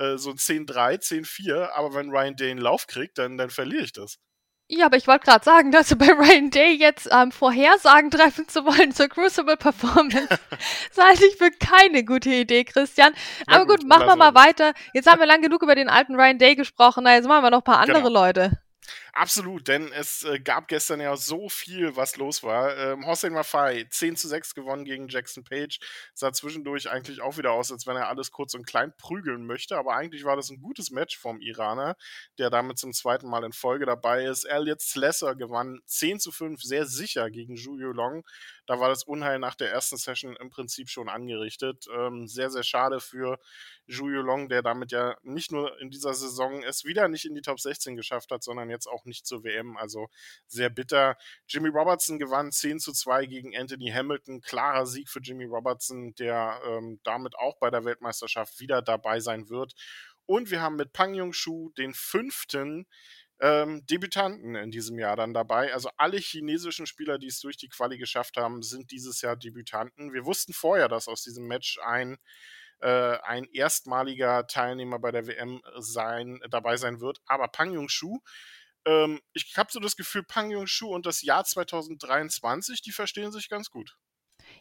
äh, 0.00 0.16
so 0.16 0.30
ein 0.30 0.36
10-3, 0.36 0.98
10-4, 1.00 1.70
aber 1.74 1.94
wenn 1.94 2.10
Ryan 2.10 2.36
Day 2.36 2.50
einen 2.50 2.60
Lauf 2.60 2.86
kriegt, 2.86 3.18
dann, 3.18 3.36
dann 3.36 3.50
verliere 3.50 3.84
ich 3.84 3.92
das. 3.92 4.18
Ja, 4.72 4.86
aber 4.86 4.96
ich 4.96 5.08
wollte 5.08 5.26
gerade 5.26 5.44
sagen, 5.44 5.72
dass 5.72 5.88
du 5.88 5.96
bei 5.96 6.06
Ryan 6.06 6.50
Day 6.50 6.72
jetzt 6.74 7.08
ähm, 7.10 7.32
Vorhersagen 7.32 8.10
treffen 8.10 8.46
zu 8.48 8.64
wollen 8.64 8.92
zur 8.92 9.08
Crucible 9.08 9.56
Performance, 9.56 10.28
das 10.94 11.04
halte 11.04 11.26
ich 11.26 11.36
für 11.36 11.50
keine 11.50 12.04
gute 12.04 12.30
Idee, 12.30 12.64
Christian. 12.64 13.12
Aber 13.46 13.66
gut, 13.66 13.80
gut 13.80 13.88
machen 13.88 14.06
wir 14.06 14.14
mal 14.14 14.34
weiter. 14.36 14.72
Jetzt 14.94 15.10
haben 15.10 15.18
wir 15.18 15.26
lang 15.26 15.42
genug 15.42 15.62
über 15.64 15.74
den 15.74 15.88
alten 15.88 16.14
Ryan 16.14 16.38
Day 16.38 16.54
gesprochen, 16.54 17.02
na, 17.04 17.14
jetzt 17.14 17.26
machen 17.26 17.42
wir 17.42 17.50
noch 17.50 17.62
ein 17.62 17.64
paar 17.64 17.80
andere 17.80 18.02
genau. 18.02 18.10
Leute. 18.10 18.60
Absolut, 19.12 19.66
denn 19.68 19.90
es 19.92 20.22
äh, 20.24 20.38
gab 20.38 20.68
gestern 20.68 21.00
ja 21.00 21.16
so 21.16 21.48
viel, 21.48 21.96
was 21.96 22.16
los 22.16 22.42
war. 22.42 22.76
Ähm, 22.76 23.06
Hossein 23.06 23.32
Mafai 23.32 23.86
10 23.90 24.16
zu 24.16 24.28
6 24.28 24.54
gewonnen 24.54 24.84
gegen 24.84 25.08
Jackson 25.08 25.44
Page. 25.44 25.78
Sah 26.14 26.32
zwischendurch 26.32 26.88
eigentlich 26.90 27.20
auch 27.20 27.36
wieder 27.36 27.52
aus, 27.52 27.72
als 27.72 27.86
wenn 27.86 27.96
er 27.96 28.08
alles 28.08 28.30
kurz 28.30 28.54
und 28.54 28.66
klein 28.66 28.92
prügeln 28.96 29.46
möchte. 29.46 29.76
Aber 29.76 29.94
eigentlich 29.94 30.24
war 30.24 30.36
das 30.36 30.50
ein 30.50 30.60
gutes 30.60 30.90
Match 30.90 31.18
vom 31.18 31.40
Iraner, 31.40 31.96
der 32.38 32.50
damit 32.50 32.78
zum 32.78 32.92
zweiten 32.92 33.28
Mal 33.28 33.44
in 33.44 33.52
Folge 33.52 33.86
dabei 33.86 34.24
ist. 34.24 34.44
Elliot 34.44 34.80
Slesser 34.80 35.34
gewann 35.34 35.80
10 35.86 36.20
zu 36.20 36.30
5 36.30 36.62
sehr 36.62 36.86
sicher 36.86 37.30
gegen 37.30 37.56
Zhu 37.56 37.76
Long. 37.76 38.24
Da 38.66 38.78
war 38.78 38.88
das 38.88 39.02
Unheil 39.02 39.38
nach 39.40 39.56
der 39.56 39.70
ersten 39.72 39.96
Session 39.96 40.36
im 40.36 40.50
Prinzip 40.50 40.88
schon 40.88 41.08
angerichtet. 41.08 41.86
Ähm, 41.92 42.28
sehr, 42.28 42.50
sehr 42.50 42.62
schade 42.62 43.00
für 43.00 43.38
Zhu 43.88 44.06
Long, 44.08 44.48
der 44.48 44.62
damit 44.62 44.92
ja 44.92 45.16
nicht 45.22 45.50
nur 45.50 45.80
in 45.80 45.90
dieser 45.90 46.14
Saison 46.14 46.62
es 46.62 46.84
wieder 46.84 47.08
nicht 47.08 47.24
in 47.24 47.34
die 47.34 47.42
Top 47.42 47.58
16 47.60 47.96
geschafft 47.96 48.30
hat, 48.30 48.42
sondern 48.44 48.70
jetzt 48.70 48.86
auch 48.86 49.04
nicht 49.10 49.26
zur 49.26 49.44
WM. 49.44 49.76
Also 49.76 50.08
sehr 50.46 50.70
bitter. 50.70 51.16
Jimmy 51.46 51.68
Robertson 51.68 52.18
gewann 52.18 52.52
10 52.52 52.78
zu 52.78 52.92
2 52.92 53.26
gegen 53.26 53.56
Anthony 53.56 53.90
Hamilton. 53.90 54.40
Klarer 54.40 54.86
Sieg 54.86 55.10
für 55.10 55.20
Jimmy 55.20 55.44
Robertson, 55.44 56.14
der 56.14 56.60
ähm, 56.66 57.00
damit 57.04 57.36
auch 57.36 57.58
bei 57.58 57.70
der 57.70 57.84
Weltmeisterschaft 57.84 58.60
wieder 58.60 58.80
dabei 58.80 59.20
sein 59.20 59.50
wird. 59.50 59.74
Und 60.26 60.50
wir 60.50 60.62
haben 60.62 60.76
mit 60.76 60.92
Pang 60.92 61.14
Yong-Shu 61.14 61.70
den 61.70 61.92
fünften 61.92 62.86
ähm, 63.40 63.84
Debütanten 63.86 64.54
in 64.54 64.70
diesem 64.70 64.98
Jahr 64.98 65.16
dann 65.16 65.34
dabei. 65.34 65.72
Also 65.72 65.90
alle 65.96 66.18
chinesischen 66.18 66.86
Spieler, 66.86 67.18
die 67.18 67.26
es 67.26 67.40
durch 67.40 67.56
die 67.56 67.68
Quali 67.68 67.98
geschafft 67.98 68.36
haben, 68.36 68.62
sind 68.62 68.90
dieses 68.92 69.22
Jahr 69.22 69.36
Debütanten. 69.36 70.12
Wir 70.12 70.24
wussten 70.24 70.52
vorher, 70.52 70.88
dass 70.88 71.08
aus 71.08 71.22
diesem 71.22 71.46
Match 71.46 71.78
ein 71.84 72.18
äh, 72.80 73.18
ein 73.22 73.44
erstmaliger 73.52 74.46
Teilnehmer 74.46 74.98
bei 74.98 75.10
der 75.10 75.26
WM 75.26 75.60
sein, 75.78 76.40
dabei 76.50 76.76
sein 76.76 77.00
wird. 77.00 77.20
Aber 77.26 77.48
Pang 77.48 77.72
Yong-Shu, 77.72 78.20
ähm, 78.86 79.20
ich 79.32 79.56
habe 79.56 79.70
so 79.72 79.80
das 79.80 79.96
Gefühl, 79.96 80.22
Pang 80.22 80.50
Yong-Shu 80.50 80.88
und 80.88 81.06
das 81.06 81.22
Jahr 81.22 81.44
2023, 81.44 82.82
die 82.82 82.92
verstehen 82.92 83.32
sich 83.32 83.48
ganz 83.48 83.70
gut. 83.70 83.96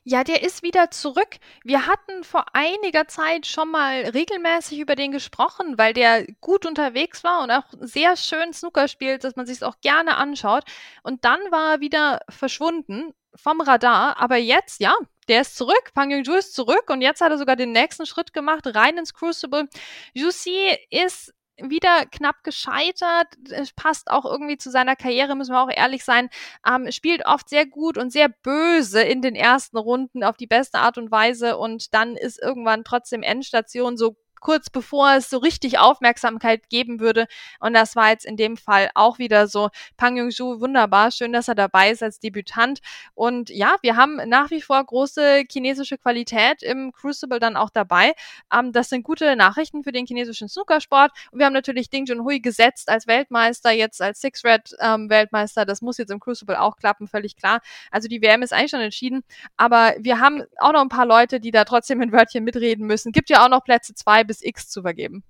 Ja, 0.04 0.24
der 0.24 0.44
ist 0.44 0.64
wieder 0.64 0.92
zurück. 0.92 1.38
Wir 1.64 1.88
hatten 1.88 2.24
vor 2.24 2.46
einiger 2.54 3.08
Zeit 3.08 3.46
schon 3.48 3.70
mal 3.72 4.04
regelmäßig 4.06 4.80
über 4.80 4.96
den 4.96 5.12
gesprochen, 5.12 5.78
weil 5.78 5.94
der 5.94 6.26
gut 6.42 6.66
unterwegs 6.66 7.24
war 7.24 7.44
und 7.44 7.52
auch 7.52 7.66
sehr 7.80 8.16
schön 8.16 8.54
Snooker 8.54 8.88
spielt, 8.88 9.24
dass 9.24 9.36
man 9.36 9.46
sich 9.46 9.64
auch 9.64 9.80
gerne 9.82 10.18
anschaut. 10.18 10.64
Und 11.04 11.26
dann 11.26 11.40
war 11.52 11.74
er 11.74 11.80
wieder 11.82 12.22
verschwunden 12.30 13.14
vom 13.36 13.62
Radar. 13.62 14.18
Aber 14.20 14.38
jetzt, 14.38 14.80
ja, 14.80 14.94
der 15.28 15.42
ist 15.42 15.58
zurück. 15.58 15.92
Pang 15.94 16.12
Yong-ju 16.12 16.34
ist 16.36 16.54
zurück 16.54 16.90
und 16.90 17.02
jetzt 17.02 17.22
hat 17.22 17.32
er 17.32 17.38
sogar 17.38 17.56
den 17.56 17.72
nächsten 17.72 18.06
Schritt 18.06 18.34
gemacht, 18.34 18.64
rein 18.66 18.98
ins 18.98 19.14
Crucible. 19.14 19.68
Juicy 20.14 20.78
ist 20.90 21.34
wieder 21.64 22.06
knapp 22.12 22.44
gescheitert, 22.44 23.28
es 23.50 23.74
passt 23.74 24.10
auch 24.10 24.26
irgendwie 24.26 24.58
zu 24.58 24.70
seiner 24.72 24.96
Karriere, 24.96 25.36
müssen 25.36 25.54
wir 25.54 25.62
auch 25.62 25.72
ehrlich 25.74 26.04
sein, 26.04 26.30
ähm, 26.68 26.92
spielt 26.92 27.26
oft 27.26 27.50
sehr 27.50 27.66
gut 27.66 27.98
und 27.98 28.12
sehr 28.12 28.30
böse 28.30 29.02
in 29.02 29.22
den 29.22 29.36
ersten 29.36 29.78
Runden 29.78 30.24
auf 30.24 30.38
die 30.38 30.48
beste 30.48 30.80
Art 30.80 30.98
und 30.98 31.12
Weise 31.12 31.58
und 31.58 31.94
dann 31.94 32.16
ist 32.16 32.42
irgendwann 32.42 32.84
trotzdem 32.84 33.24
Endstation 33.24 33.98
so 33.98 34.18
kurz 34.40 34.70
bevor 34.70 35.14
es 35.14 35.30
so 35.30 35.38
richtig 35.38 35.80
Aufmerksamkeit 35.80 36.70
geben 36.70 37.00
würde. 37.00 37.28
Und 37.60 37.74
das 37.74 37.96
war 37.96 38.10
jetzt 38.10 38.26
in 38.26 38.38
dem 38.38 38.58
Fall 38.58 38.90
auch 38.96 39.20
wieder 39.20 39.48
so. 39.48 39.70
Pang 39.98 40.18
Yong-ju, 40.18 40.60
wunderbar, 40.60 41.12
schön, 41.12 41.34
dass 41.34 41.48
er 41.48 41.56
dabei 41.56 41.92
ist 41.92 42.04
als 42.04 42.20
Debütant. 42.20 42.80
Und 43.14 43.50
ja, 43.50 43.76
wir 43.82 43.96
haben 43.96 44.18
nach 44.28 44.52
wie 44.52 44.62
vor 44.62 44.84
große 44.84 45.44
chinesische 45.50 45.98
Qualität 45.98 46.64
im 46.64 46.92
Crucible 46.92 47.40
dann 47.40 47.56
auch 47.56 47.70
dabei. 47.70 48.14
Ähm, 48.54 48.72
das 48.72 48.90
sind 48.90 49.04
gute 49.04 49.36
Nachrichten 49.36 49.84
für 49.84 49.92
den 49.92 50.06
chinesischen 50.06 50.50
Snookersport. 50.50 51.12
Und 51.32 51.40
wir 51.40 51.46
haben 51.46 51.54
natürlich 51.54 51.90
Ding 51.90 52.06
Junhui 52.06 52.40
gesetzt 52.40 52.90
als 52.90 53.08
Weltmeister, 53.08 53.72
jetzt 53.72 54.02
als 54.02 54.22
Six 54.22 54.44
Red 54.44 54.76
ähm, 54.80 55.10
Weltmeister. 55.10 55.66
Das 55.66 55.82
muss 55.82 55.98
jetzt 55.98 56.12
im 56.12 56.20
Crucible 56.20 56.60
auch 56.60 56.78
klappen, 56.78 57.08
völlig 57.08 57.36
klar. 57.36 57.62
Also 57.92 58.08
die 58.08 58.22
WM 58.22 58.42
ist 58.42 58.54
eigentlich 58.54 58.72
schon 58.72 58.82
entschieden. 58.82 59.24
Aber 59.58 59.94
wir 60.00 60.20
haben 60.20 60.44
auch 60.58 60.74
noch 60.74 60.82
ein 60.82 60.90
paar 60.90 61.06
Leute, 61.06 61.40
die 61.40 61.52
da 61.52 61.66
trotzdem 61.66 62.02
ein 62.02 62.12
Wörtchen 62.12 62.44
mitreden 62.44 62.86
müssen. 62.86 63.12
Gibt 63.12 63.30
ja 63.30 63.44
auch 63.44 63.50
noch 63.50 63.64
Plätze 63.64 63.94
zwei 63.94 64.24
bis 64.30 64.44
X 64.44 64.70
zu 64.70 64.84
vergeben. 64.84 65.24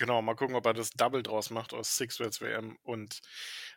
Genau, 0.00 0.22
mal 0.22 0.34
gucken, 0.34 0.56
ob 0.56 0.64
er 0.64 0.72
das 0.72 0.92
Double 0.92 1.22
draus 1.22 1.50
macht 1.50 1.74
aus 1.74 1.98
Six 1.98 2.20
Reds 2.20 2.40
WM 2.40 2.78
und 2.84 3.20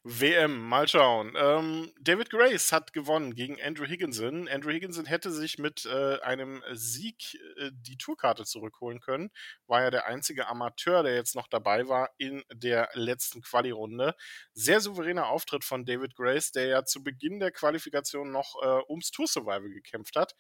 WM. 0.06 0.58
Mal 0.58 0.88
schauen. 0.88 1.34
Ähm, 1.36 1.91
David 2.00 2.30
Grace 2.30 2.72
hat 2.72 2.93
gewonnen 2.93 3.36
gegen 3.36 3.62
Andrew 3.62 3.86
Higginson. 3.86 4.48
Andrew 4.48 4.72
Higginson 4.72 5.06
hätte 5.06 5.34
sich 5.34 5.58
mit 5.58 5.86
äh, 5.86 6.22
einem 6.22 6.63
Sieg 6.72 7.38
äh, 7.58 7.72
die 7.74 7.98
Tourkarte 7.98 8.46
zurückholen 8.46 9.02
können. 9.02 9.32
War 9.67 9.82
ja 9.82 9.91
der 9.91 10.08
einzige 10.08 10.48
Amateur, 10.48 11.04
der 11.04 11.13
jetzt 11.13 11.36
noch 11.36 11.50
dabei 11.50 11.89
war 11.89 12.10
in 12.17 12.41
der 12.54 12.88
letzten 12.93 13.41
Quali-Runde. 13.41 14.15
Sehr 14.54 14.80
souveräner 14.80 15.28
Auftritt 15.28 15.65
von 15.65 15.84
David 15.84 16.15
Grace, 16.15 16.54
der 16.54 16.67
ja 16.67 16.86
zu 16.86 17.04
Beginn 17.04 17.41
der 17.41 17.52
Qualifikation 17.52 18.32
noch 18.32 18.56
äh, 18.63 18.82
ums 18.88 19.12
Tour 19.12 19.28
Survival 19.28 19.72
gekämpft 19.72 20.15
hat. 20.15 20.36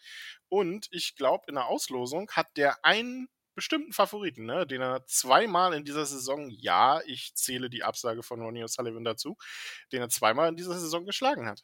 Und 0.47 0.87
ich 0.91 1.17
glaube, 1.17 1.43
in 1.49 1.55
der 1.55 1.67
Auslosung 1.67 2.31
hat 2.31 2.47
der 2.55 2.85
einen 2.85 3.27
bestimmten 3.55 3.93
Favoriten, 3.93 4.45
ne? 4.45 4.65
den 4.65 4.81
er 4.81 5.05
zweimal 5.05 5.73
in 5.73 5.85
dieser 5.85 6.05
Saison, 6.05 6.49
ja, 6.49 7.01
ich 7.05 7.35
zähle 7.35 7.69
die 7.69 7.83
Absage 7.83 8.23
von 8.23 8.41
Ronnie 8.41 8.63
O'Sullivan 8.63 9.03
dazu, 9.03 9.37
den 9.91 10.01
er 10.01 10.09
zweimal 10.09 10.49
in 10.49 10.55
dieser 10.55 10.79
Saison 10.79 11.05
geschlagen 11.05 11.47
hat. 11.47 11.63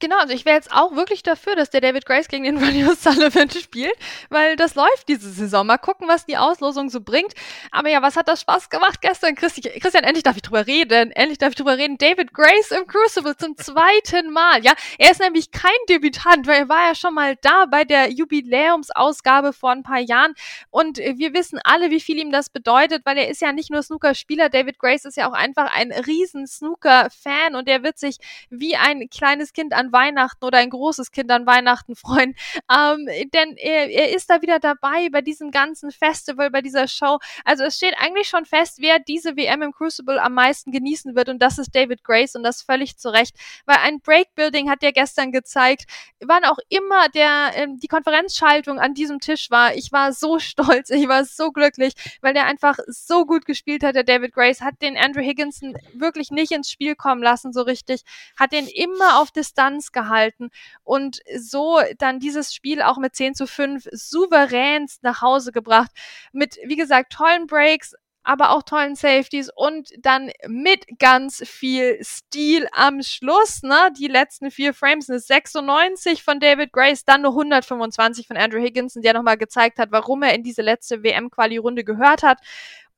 Genau, 0.00 0.16
also 0.18 0.32
ich 0.32 0.44
wäre 0.44 0.54
jetzt 0.54 0.70
auch 0.72 0.94
wirklich 0.94 1.24
dafür, 1.24 1.56
dass 1.56 1.70
der 1.70 1.80
David 1.80 2.06
Grace 2.06 2.28
gegen 2.28 2.44
den 2.44 2.58
Ronnie 2.64 2.84
O'Sullivan 2.84 3.52
spielt, 3.58 3.94
weil 4.30 4.54
das 4.54 4.76
läuft 4.76 5.08
diese 5.08 5.30
Saison. 5.30 5.66
Mal 5.66 5.78
gucken, 5.78 6.06
was 6.06 6.24
die 6.24 6.36
Auslosung 6.36 6.88
so 6.88 7.00
bringt. 7.00 7.34
Aber 7.72 7.88
ja, 7.88 8.00
was 8.00 8.16
hat 8.16 8.28
das 8.28 8.40
Spaß 8.42 8.70
gemacht 8.70 9.00
gestern? 9.00 9.34
Christi 9.34 9.62
Christian, 9.62 10.04
endlich 10.04 10.22
darf 10.22 10.36
ich 10.36 10.42
drüber 10.42 10.68
reden. 10.68 11.10
Endlich 11.10 11.38
darf 11.38 11.50
ich 11.50 11.56
drüber 11.56 11.76
reden. 11.76 11.98
David 11.98 12.32
Grace 12.32 12.70
im 12.70 12.86
Crucible 12.86 13.36
zum 13.36 13.56
zweiten 13.56 14.30
Mal. 14.30 14.64
Ja, 14.64 14.74
er 14.98 15.10
ist 15.10 15.20
nämlich 15.20 15.50
kein 15.50 15.72
Debütant, 15.88 16.46
weil 16.46 16.60
er 16.60 16.68
war 16.68 16.88
ja 16.88 16.94
schon 16.94 17.14
mal 17.14 17.34
da 17.42 17.66
bei 17.66 17.84
der 17.84 18.12
Jubiläumsausgabe 18.12 19.52
vor 19.52 19.72
ein 19.72 19.82
paar 19.82 20.00
Jahren. 20.00 20.34
Und 20.70 20.98
wir 20.98 21.34
wissen 21.34 21.58
alle, 21.64 21.90
wie 21.90 22.00
viel 22.00 22.18
ihm 22.18 22.30
das 22.30 22.50
bedeutet, 22.50 23.04
weil 23.04 23.18
er 23.18 23.28
ist 23.28 23.40
ja 23.40 23.50
nicht 23.50 23.70
nur 23.70 23.82
Snooker-Spieler. 23.82 24.48
David 24.48 24.78
Grace 24.78 25.06
ist 25.06 25.16
ja 25.16 25.28
auch 25.28 25.34
einfach 25.34 25.74
ein 25.74 25.90
riesen 25.90 26.46
Snooker-Fan 26.46 27.56
und 27.56 27.68
er 27.68 27.82
wird 27.82 27.98
sich 27.98 28.18
wie 28.48 28.76
ein 28.76 29.08
kleines 29.10 29.52
Kind 29.58 29.74
an 29.74 29.90
Weihnachten 29.90 30.44
oder 30.44 30.58
ein 30.58 30.70
großes 30.70 31.10
Kind 31.10 31.32
an 31.32 31.44
Weihnachten 31.44 31.96
freuen. 31.96 32.36
Ähm, 32.72 33.08
denn 33.34 33.56
er, 33.56 33.90
er 33.90 34.14
ist 34.14 34.30
da 34.30 34.40
wieder 34.40 34.60
dabei 34.60 35.08
bei 35.10 35.20
diesem 35.20 35.50
ganzen 35.50 35.90
Festival, 35.90 36.50
bei 36.50 36.62
dieser 36.62 36.86
Show. 36.86 37.18
Also 37.44 37.64
es 37.64 37.76
steht 37.76 37.94
eigentlich 37.98 38.28
schon 38.28 38.44
fest, 38.44 38.76
wer 38.80 39.00
diese 39.00 39.36
WM 39.36 39.62
im 39.62 39.72
Crucible 39.72 40.22
am 40.22 40.34
meisten 40.34 40.70
genießen 40.70 41.16
wird 41.16 41.28
und 41.28 41.42
das 41.42 41.58
ist 41.58 41.74
David 41.74 42.04
Grace 42.04 42.36
und 42.36 42.44
das 42.44 42.62
völlig 42.62 42.98
zu 42.98 43.08
Recht, 43.08 43.34
weil 43.66 43.78
ein 43.78 44.00
Breakbuilding 44.00 44.70
hat 44.70 44.84
ja 44.84 44.92
gestern 44.92 45.32
gezeigt, 45.32 45.86
wann 46.20 46.44
auch 46.44 46.58
immer 46.68 47.08
der 47.08 47.50
ähm, 47.54 47.80
die 47.80 47.88
Konferenzschaltung 47.88 48.78
an 48.78 48.94
diesem 48.94 49.18
Tisch 49.18 49.50
war. 49.50 49.74
Ich 49.74 49.90
war 49.90 50.12
so 50.12 50.38
stolz, 50.38 50.90
ich 50.90 51.08
war 51.08 51.24
so 51.24 51.50
glücklich, 51.50 51.94
weil 52.20 52.32
der 52.32 52.46
einfach 52.46 52.76
so 52.86 53.26
gut 53.26 53.44
gespielt 53.44 53.82
hat. 53.82 53.96
Der 53.96 54.04
David 54.04 54.34
Grace 54.34 54.60
hat 54.60 54.80
den 54.82 54.96
Andrew 54.96 55.22
Higginson 55.22 55.76
wirklich 55.94 56.30
nicht 56.30 56.52
ins 56.52 56.70
Spiel 56.70 56.94
kommen 56.94 57.22
lassen 57.22 57.52
so 57.52 57.62
richtig, 57.62 58.02
hat 58.38 58.52
den 58.52 58.68
immer 58.68 59.20
auf 59.20 59.32
das 59.32 59.47
Distanz 59.48 59.92
gehalten 59.92 60.50
und 60.84 61.20
so 61.36 61.80
dann 61.98 62.20
dieses 62.20 62.54
Spiel 62.54 62.82
auch 62.82 62.98
mit 62.98 63.16
10 63.16 63.34
zu 63.34 63.46
5 63.46 63.88
souveränst 63.92 65.02
nach 65.02 65.22
Hause 65.22 65.52
gebracht. 65.52 65.90
Mit, 66.32 66.58
wie 66.64 66.76
gesagt, 66.76 67.12
tollen 67.12 67.46
Breaks, 67.46 67.94
aber 68.22 68.50
auch 68.50 68.62
tollen 68.62 68.94
Safeties 68.94 69.50
und 69.54 69.90
dann 70.00 70.30
mit 70.46 70.84
ganz 70.98 71.42
viel 71.46 71.98
Stil 72.02 72.68
am 72.72 73.02
Schluss, 73.02 73.62
ne? 73.62 73.90
Die 73.98 74.08
letzten 74.08 74.50
vier 74.50 74.74
Frames, 74.74 75.08
eine 75.08 75.18
96 75.18 76.22
von 76.22 76.38
David 76.38 76.72
Grace, 76.72 77.06
dann 77.06 77.24
eine 77.24 77.28
125 77.28 78.26
von 78.26 78.36
Andrew 78.36 78.60
Higginson, 78.60 79.00
der 79.00 79.14
nochmal 79.14 79.38
gezeigt 79.38 79.78
hat, 79.78 79.92
warum 79.92 80.22
er 80.22 80.34
in 80.34 80.42
diese 80.42 80.60
letzte 80.60 81.02
WM-Quali-Runde 81.02 81.84
gehört 81.84 82.22
hat. 82.22 82.38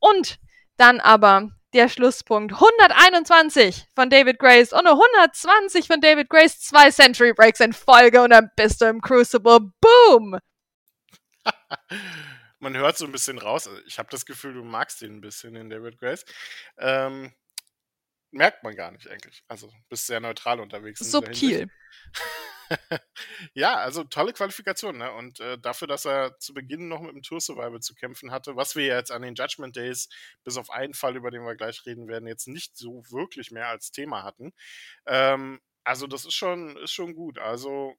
Und 0.00 0.38
dann 0.76 0.98
aber 0.98 1.50
der 1.72 1.88
Schlusspunkt. 1.88 2.52
121 2.52 3.86
von 3.94 4.10
David 4.10 4.38
Grace 4.38 4.72
und 4.72 4.86
120 4.86 5.86
von 5.86 6.00
David 6.00 6.28
Grace. 6.28 6.60
Zwei 6.60 6.90
Century 6.90 7.32
Breaks 7.32 7.60
in 7.60 7.72
Folge 7.72 8.22
und 8.22 8.30
dann 8.30 8.50
bist 8.56 8.80
du 8.80 8.86
im 8.86 9.00
Crucible. 9.00 9.72
Boom! 9.80 10.38
Man 12.58 12.76
hört 12.76 12.98
so 12.98 13.06
ein 13.06 13.12
bisschen 13.12 13.38
raus. 13.38 13.68
Ich 13.86 13.98
habe 13.98 14.10
das 14.10 14.26
Gefühl, 14.26 14.52
du 14.52 14.62
magst 14.62 15.00
ihn 15.00 15.16
ein 15.16 15.20
bisschen, 15.22 15.54
den 15.54 15.70
David 15.70 15.98
Grace. 15.98 16.26
Ähm, 16.76 17.32
merkt 18.30 18.62
man 18.62 18.76
gar 18.76 18.90
nicht 18.90 19.08
eigentlich. 19.08 19.42
Also 19.48 19.72
bist 19.88 20.06
sehr 20.06 20.20
neutral 20.20 20.60
unterwegs. 20.60 21.00
Subtil. 21.00 21.70
ja, 23.54 23.74
also 23.76 24.04
tolle 24.04 24.32
Qualifikation, 24.32 24.98
ne? 24.98 25.12
Und 25.12 25.40
äh, 25.40 25.58
dafür, 25.58 25.88
dass 25.88 26.04
er 26.04 26.38
zu 26.38 26.54
Beginn 26.54 26.88
noch 26.88 27.00
mit 27.00 27.14
dem 27.14 27.22
Tour 27.22 27.40
Survival 27.40 27.80
zu 27.80 27.94
kämpfen 27.94 28.30
hatte, 28.30 28.56
was 28.56 28.76
wir 28.76 28.86
jetzt 28.86 29.10
an 29.12 29.22
den 29.22 29.34
Judgment 29.34 29.76
Days, 29.76 30.08
bis 30.44 30.56
auf 30.56 30.70
einen 30.70 30.94
Fall, 30.94 31.16
über 31.16 31.30
den 31.30 31.42
wir 31.44 31.56
gleich 31.56 31.84
reden 31.86 32.08
werden, 32.08 32.28
jetzt 32.28 32.48
nicht 32.48 32.76
so 32.76 33.02
wirklich 33.10 33.50
mehr 33.50 33.68
als 33.68 33.90
Thema 33.92 34.22
hatten. 34.22 34.52
Ähm, 35.06 35.60
also, 35.84 36.06
das 36.06 36.24
ist 36.26 36.34
schon, 36.34 36.76
ist 36.76 36.92
schon 36.92 37.14
gut. 37.14 37.38
Also, 37.38 37.96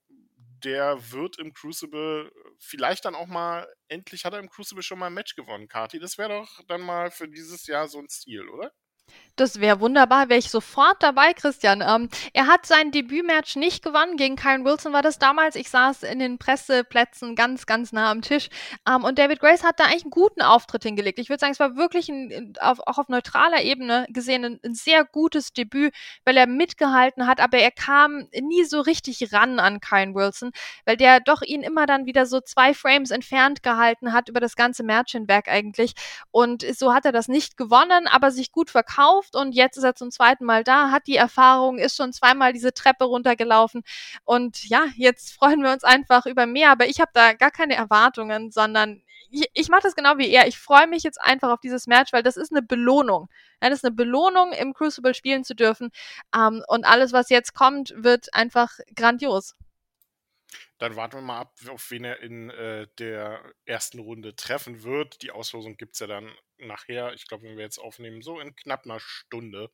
der 0.64 1.12
wird 1.12 1.40
im 1.40 1.54
Crucible 1.54 2.32
vielleicht 2.60 3.06
dann 3.06 3.16
auch 3.16 3.28
mal, 3.28 3.68
endlich 3.88 4.26
hat 4.26 4.34
er 4.34 4.40
im 4.40 4.50
Crucible 4.50 4.84
schon 4.84 5.00
mal 5.00 5.08
ein 5.08 5.14
Match 5.14 5.36
gewonnen, 5.36 5.68
Kati. 5.68 6.00
Das 6.00 6.18
wäre 6.18 6.30
doch 6.30 6.62
dann 6.68 6.82
mal 6.82 7.12
für 7.12 7.28
dieses 7.28 7.66
Jahr 7.68 7.88
so 7.88 8.00
ein 8.00 8.10
Stil, 8.10 8.48
oder? 8.48 8.72
Das 9.36 9.60
wäre 9.60 9.80
wunderbar, 9.80 10.30
wäre 10.30 10.39
ich 10.39 10.50
sofort 10.50 11.02
dabei, 11.02 11.34
Christian. 11.34 11.82
Ähm, 11.82 12.10
er 12.34 12.48
hat 12.48 12.65
sein 12.65 12.91
Debütmatch 12.91 13.56
nicht 13.56 13.84
gewonnen. 13.84 14.17
Gegen 14.17 14.36
Kyron 14.36 14.65
Wilson 14.65 14.94
war 14.94 15.02
das 15.02 15.20
damals. 15.20 15.56
Ich 15.56 15.70
saß 15.70 16.04
in 16.04 16.20
den 16.20 16.38
Presseplätzen 16.38 17.36
ganz, 17.36 17.65
ganz 17.65 17.91
nah 17.91 18.12
am 18.12 18.22
Tisch. 18.22 18.50
Ähm, 18.88 19.04
und 19.04 19.17
David 19.17 19.39
Grace 19.39 19.63
hat 19.63 19.80
da 19.80 19.86
eigentlich 19.86 20.04
einen 20.04 20.12
guten 20.12 20.41
Auftritt 20.41 20.84
hingelegt. 20.84 21.17
Ich 21.20 21.30
würde 21.30 21.39
sagen, 21.39 21.54
es 21.54 21.60
war 21.60 21.76
wirklich 21.76 22.10
ein, 22.10 22.54
auf, 22.60 22.80
auch 22.86 22.98
auf 22.98 23.08
neutraler 23.08 23.63
Ebene 23.63 24.06
gesehen 24.10 24.44
ein, 24.46 24.60
ein, 24.65 24.74
sehr 24.74 25.06
gutes 25.06 25.54
Debüt, 25.54 25.94
weil 26.26 26.38
er 26.38 26.48
mitgehalten 26.48 27.26
hat, 27.26 27.39
aber 27.39 27.58
er 27.58 27.72
kam 27.72 28.28
nie 28.39 28.63
so 28.65 28.82
richtig 28.82 29.32
ran 29.34 29.60
an 29.60 29.80
Kyron 29.80 30.13
Wilson, 30.13 30.52
weil 30.86 30.98
der 30.98 31.20
doch 31.20 31.41
ihn 31.41 31.62
immer 31.62 31.86
dann 31.86 32.06
wieder 32.06 32.26
so 32.26 32.41
zwei 32.41 32.74
Frames 32.74 33.12
entfernt 33.12 33.63
gehalten 33.63 34.13
hat 34.13 34.30
über 34.30 34.39
das 34.39 34.56
ganze 34.56 34.84
Match 34.84 35.13
hinweg 35.13 35.48
eigentlich. 35.48 35.94
Und 36.32 36.65
so 36.76 36.94
hat 36.94 37.06
er 37.06 37.12
das 37.12 37.28
nicht 37.28 37.58
gewonnen, 37.58 38.08
aber 38.08 38.32
sich 38.32 38.52
gut 38.52 38.70
verkauft 38.70 39.21
verkauft 39.22 39.36
und 39.36 39.54
jetzt 39.54 39.78
ist 39.78 39.84
er 39.84 39.96
zum 39.96 40.12
zweiten 40.12 40.46
Mal 40.46 40.64
da, 40.64 40.92
hat 40.92 41.08
die 41.08 41.16
Erfahrung, 41.16 41.78
ist 41.78 41.96
schon 41.96 42.14
zweimal 42.14 42.54
diese 42.54 42.74
Treppe 42.74 43.06
runtergelaufen 43.06 43.84
und 44.26 44.68
ja, 44.68 44.86
jetzt 44.96 45.34
freuen 45.34 45.62
wir 45.62 45.72
uns 45.72 45.84
einfach 45.84 46.26
über 46.26 46.46
mehr, 46.46 46.72
aber 46.72 46.88
ich 46.88 47.00
habe 47.00 47.12
da 47.14 47.34
gar 47.34 47.52
keine 47.52 47.76
Erwartungen, 47.76 48.52
sondern 48.52 49.02
ich, 49.32 49.46
ich 49.54 49.70
mache 49.70 49.84
das 49.84 49.96
genau 49.96 50.18
wie 50.18 50.30
er. 50.30 50.48
Ich 50.48 50.60
freue 50.60 50.88
mich 50.88 51.04
jetzt 51.04 51.22
einfach 51.22 51.52
auf 51.52 51.62
dieses 51.62 51.88
Match, 51.88 52.12
weil 52.12 52.24
das 52.24 52.36
ist 52.36 52.52
eine 52.52 52.62
Belohnung. 52.62 53.30
Ja, 53.64 53.70
das 53.70 53.80
ist 53.80 53.86
eine 53.86 53.96
Belohnung, 53.96 54.52
im 54.52 54.74
Crucible 54.74 55.14
spielen 55.14 55.46
zu 55.46 55.56
dürfen. 55.56 55.90
Ähm, 56.36 56.62
und 56.68 56.86
alles, 56.86 57.14
was 57.14 57.30
jetzt 57.30 57.54
kommt, 57.54 57.94
wird 57.96 58.34
einfach 58.34 58.78
grandios. 58.94 59.56
Dann 60.82 60.96
warten 60.96 61.17
wir 61.17 61.22
mal 61.22 61.41
ab, 61.41 61.54
auf 61.70 61.91
wen 61.91 62.06
er 62.06 62.22
in 62.22 62.50
äh, 62.50 62.88
der 62.98 63.54
ersten 63.65 64.00
Runde 64.00 64.36
treffen 64.36 64.82
wird. 64.82 65.22
Die 65.22 65.30
Auslosung 65.30 65.78
gibt 65.78 65.94
es 65.94 66.00
ja 66.00 66.08
dann 66.08 66.34
nachher, 66.58 67.13
ich 67.13 67.28
glaube, 67.28 67.44
wenn 67.44 67.56
wir 67.56 67.63
jetzt 67.63 67.78
aufnehmen, 67.78 68.24
so 68.24 68.39
in 68.39 68.56
knapp 68.56 68.86
einer 68.86 69.00
Stunde 69.00 69.70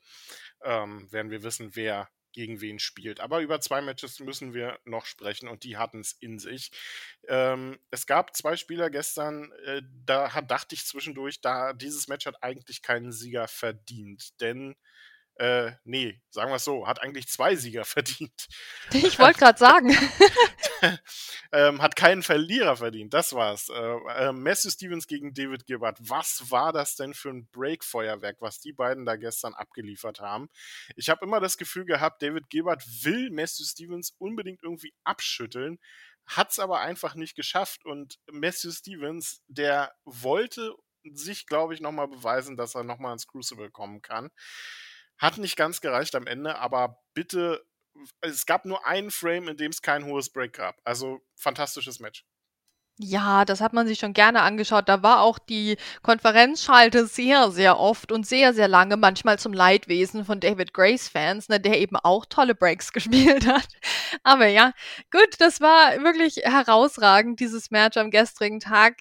ähm, 0.62 1.10
werden 1.10 1.32
wir 1.32 1.43
wissen, 1.43 1.78
wer 1.78 2.10
gegen 2.34 2.60
wen 2.60 2.78
spielt. 2.78 3.22
Aber 3.22 3.39
über 3.39 3.62
zwei 3.62 3.82
Matches 3.82 4.20
müssen 4.20 4.54
wir 4.54 4.82
noch 4.84 5.06
sprechen 5.06 5.48
und 5.48 5.63
die 5.63 5.78
hatten 5.78 6.02
es 6.02 6.12
in 6.12 6.39
sich. 6.39 6.72
Ähm, 7.30 7.80
es 7.89 8.06
gab 8.06 8.36
zwei 8.36 8.58
Spieler 8.58 8.89
gestern, 8.89 9.54
äh, 9.63 9.84
da 10.06 10.34
hat, 10.34 10.52
dachte 10.52 10.76
ich 10.76 10.86
zwischendurch, 10.86 11.39
da 11.39 11.72
dieses 11.72 12.10
Match 12.10 12.26
hat 12.26 12.43
eigentlich 12.43 12.82
keinen 12.82 13.13
Sieger 13.13 13.48
verdient, 13.48 14.41
denn 14.41 14.76
äh, 15.39 15.71
nee, 15.84 16.19
sagen 16.30 16.50
wir 16.52 16.56
es 16.56 16.63
so, 16.63 16.88
hat 16.88 17.02
eigentlich 17.02 17.28
zwei 17.28 17.56
Sieger 17.56 17.86
verdient. 17.86 18.47
Ich 18.91 19.19
wollte 19.19 19.39
gerade 19.39 19.60
sagen. 19.60 19.95
ähm, 21.52 21.82
hat 21.82 21.95
keinen 21.95 22.23
Verlierer 22.23 22.76
verdient, 22.78 23.13
das 23.13 23.34
war's. 23.34 23.69
Äh, 23.69 24.28
äh, 24.28 24.32
Matthew 24.32 24.71
Stevens 24.71 25.08
gegen 25.08 25.34
David 25.34 25.65
Gilbert. 25.65 25.97
Was 26.02 26.50
war 26.52 26.73
das 26.73 26.95
denn 26.95 27.13
für 27.13 27.30
ein 27.30 27.47
Break-Feuerwerk, 27.52 28.38
was 28.39 28.60
die 28.60 28.73
beiden 28.73 29.06
da 29.06 29.15
gestern 29.15 29.54
abgeliefert 29.54 30.19
haben? 30.19 30.50
Ich 30.95 31.10
habe 31.10 31.26
immer 31.26 31.39
das 31.39 31.58
Gefühl 31.58 31.86
gehabt, 31.86 32.21
David 32.21 32.50
Gilbert 32.50 32.84
will 33.04 33.30
Matthew 33.30 33.65
Stevens 33.65 34.15
unbedingt 34.17 34.63
irgendwie 34.63 34.93
abschütteln, 35.04 35.80
hat 36.26 36.52
es 36.52 36.60
aber 36.60 36.82
einfach 36.82 37.15
nicht 37.15 37.36
geschafft. 37.36 37.86
Und 37.86 38.19
Matthew 38.32 38.71
Stevens, 38.71 39.43
der 39.47 39.93
wollte 40.04 40.76
sich, 41.13 41.45
glaube 41.45 41.73
ich, 41.73 41.82
nochmal 41.82 42.08
beweisen, 42.08 42.58
dass 42.58 42.76
er 42.76 42.84
nochmal 42.84 43.13
ins 43.13 43.28
Crucible 43.28 43.71
kommen 43.71 44.02
kann. 44.02 44.30
Hat 45.17 45.38
nicht 45.38 45.56
ganz 45.56 45.82
gereicht 45.82 46.15
am 46.15 46.27
Ende, 46.27 46.58
aber 46.60 47.01
bitte, 47.13 47.65
es 48.21 48.45
gab 48.45 48.65
nur 48.65 48.86
einen 48.86 49.12
Frame, 49.12 49.49
in 49.49 49.58
dem 49.58 49.71
es 49.71 49.82
kein 49.82 50.06
hohes 50.06 50.30
Break 50.30 50.53
gab. 50.53 50.80
Also 50.84 51.21
fantastisches 51.36 51.99
Match. 51.99 52.25
Ja, 52.99 53.45
das 53.45 53.62
hat 53.62 53.73
man 53.73 53.86
sich 53.88 53.99
schon 53.99 54.13
gerne 54.13 54.41
angeschaut. 54.41 54.89
Da 54.89 55.03
war 55.03 55.21
auch 55.21 55.38
die 55.38 55.77
Konferenzschalte 56.01 57.06
sehr, 57.06 57.51
sehr 57.51 57.80
oft 57.80 58.12
und 58.12 58.25
sehr, 58.25 58.56
sehr 58.56 58.67
lange, 58.67 58.97
manchmal 58.97 59.38
zum 59.38 59.53
Leidwesen 59.53 60.25
von 60.25 60.39
David 60.39 60.73
Grace-Fans, 60.73 61.47
ne, 61.49 61.60
der 61.60 61.80
eben 61.80 61.95
auch 61.95 62.25
tolle 62.25 62.56
Breaks 62.56 62.91
gespielt 62.93 63.45
hat. 63.45 63.67
Aber 64.23 64.47
ja, 64.47 64.71
gut, 65.12 65.36
das 65.39 65.62
war 65.62 66.03
wirklich 66.03 66.38
herausragend, 66.38 67.39
dieses 67.39 67.69
Match 67.69 67.97
am 67.97 68.10
gestrigen 68.10 68.60
Tag 68.60 68.95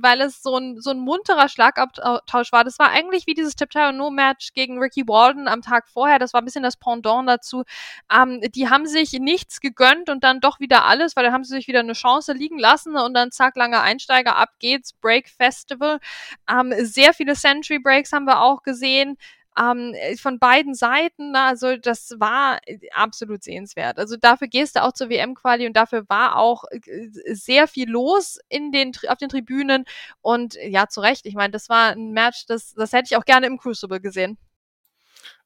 weil 0.00 0.20
es 0.20 0.42
so 0.42 0.56
ein, 0.56 0.80
so 0.80 0.90
ein 0.90 0.98
munterer 0.98 1.48
Schlagabtausch 1.48 2.52
war. 2.52 2.64
Das 2.64 2.78
war 2.78 2.90
eigentlich 2.90 3.26
wie 3.26 3.34
dieses 3.34 3.56
Tiptoe 3.56 3.92
No 3.92 4.10
Match 4.10 4.52
gegen 4.54 4.78
Ricky 4.78 5.06
Walden 5.06 5.48
am 5.48 5.62
Tag 5.62 5.88
vorher. 5.88 6.18
Das 6.18 6.32
war 6.32 6.42
ein 6.42 6.44
bisschen 6.44 6.62
das 6.62 6.76
Pendant 6.76 7.28
dazu. 7.28 7.64
Ähm, 8.12 8.40
die 8.54 8.68
haben 8.68 8.86
sich 8.86 9.12
nichts 9.12 9.60
gegönnt 9.60 10.08
und 10.10 10.24
dann 10.24 10.40
doch 10.40 10.60
wieder 10.60 10.84
alles, 10.84 11.16
weil 11.16 11.24
dann 11.24 11.32
haben 11.32 11.44
sie 11.44 11.54
sich 11.54 11.68
wieder 11.68 11.80
eine 11.80 11.92
Chance 11.94 12.32
liegen 12.32 12.58
lassen 12.58 12.96
und 12.96 13.14
dann 13.14 13.30
zack, 13.30 13.56
lange 13.56 13.80
Einsteiger, 13.80 14.36
ab 14.36 14.50
geht's, 14.58 14.92
Break 14.92 15.28
Festival. 15.28 15.98
Ähm, 16.50 16.74
sehr 16.78 17.14
viele 17.14 17.34
Century 17.34 17.78
Breaks 17.78 18.12
haben 18.12 18.24
wir 18.24 18.40
auch 18.40 18.62
gesehen 18.62 19.16
ähm, 19.58 19.94
äh, 19.94 20.16
von 20.16 20.38
beiden 20.38 20.74
Seiten. 20.74 21.34
Also 21.36 21.76
das 21.76 22.14
war 22.18 22.60
äh, 22.66 22.78
absolut 22.92 23.42
sehenswert. 23.42 23.98
Also 23.98 24.16
dafür 24.16 24.48
gehst 24.48 24.76
du 24.76 24.82
auch 24.82 24.92
zur 24.92 25.10
WM-Quali 25.10 25.66
und 25.66 25.74
dafür 25.74 26.08
war 26.08 26.36
auch 26.36 26.64
äh, 26.70 27.08
sehr 27.34 27.68
viel 27.68 27.88
los 27.90 28.38
in 28.48 28.72
den, 28.72 28.92
auf 29.08 29.18
den 29.18 29.28
Tribünen. 29.28 29.84
Und 30.20 30.54
ja, 30.54 30.88
zu 30.88 31.00
Recht. 31.00 31.26
Ich 31.26 31.34
meine, 31.34 31.50
das 31.52 31.68
war 31.68 31.92
ein 31.92 32.12
Match, 32.12 32.46
das, 32.46 32.74
das 32.74 32.92
hätte 32.92 33.06
ich 33.10 33.16
auch 33.16 33.24
gerne 33.24 33.46
im 33.46 33.58
Crucible 33.58 34.00
gesehen. 34.00 34.38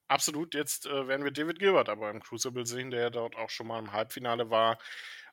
Absolut. 0.09 0.55
Jetzt 0.55 0.87
äh, 0.87 1.09
werden 1.09 1.25
wir 1.25 1.33
David 1.33 1.59
Gilbert 1.59 1.89
aber 1.89 2.11
im 2.11 2.21
Crucible 2.21 2.67
sehen, 2.67 2.91
der 2.91 3.09
dort 3.11 3.37
auch 3.37 3.49
schon 3.49 3.67
mal 3.67 3.79
im 3.79 3.93
Halbfinale 3.93 4.51
war. 4.51 4.79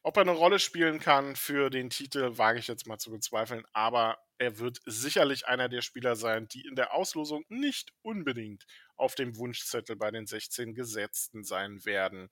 Ob 0.01 0.17
er 0.17 0.21
eine 0.21 0.31
Rolle 0.31 0.59
spielen 0.59 0.99
kann 0.99 1.35
für 1.35 1.69
den 1.69 1.89
Titel, 1.89 2.37
wage 2.37 2.59
ich 2.59 2.67
jetzt 2.67 2.87
mal 2.87 2.97
zu 2.97 3.11
bezweifeln. 3.11 3.65
Aber 3.73 4.17
er 4.37 4.57
wird 4.57 4.79
sicherlich 4.85 5.47
einer 5.47 5.67
der 5.67 5.81
Spieler 5.81 6.15
sein, 6.15 6.47
die 6.47 6.65
in 6.65 6.75
der 6.75 6.93
Auslosung 6.93 7.43
nicht 7.49 7.91
unbedingt 8.01 8.65
auf 8.95 9.15
dem 9.15 9.35
Wunschzettel 9.35 9.97
bei 9.97 10.11
den 10.11 10.25
16 10.25 10.73
Gesetzten 10.73 11.43
sein 11.43 11.83
werden. 11.83 12.29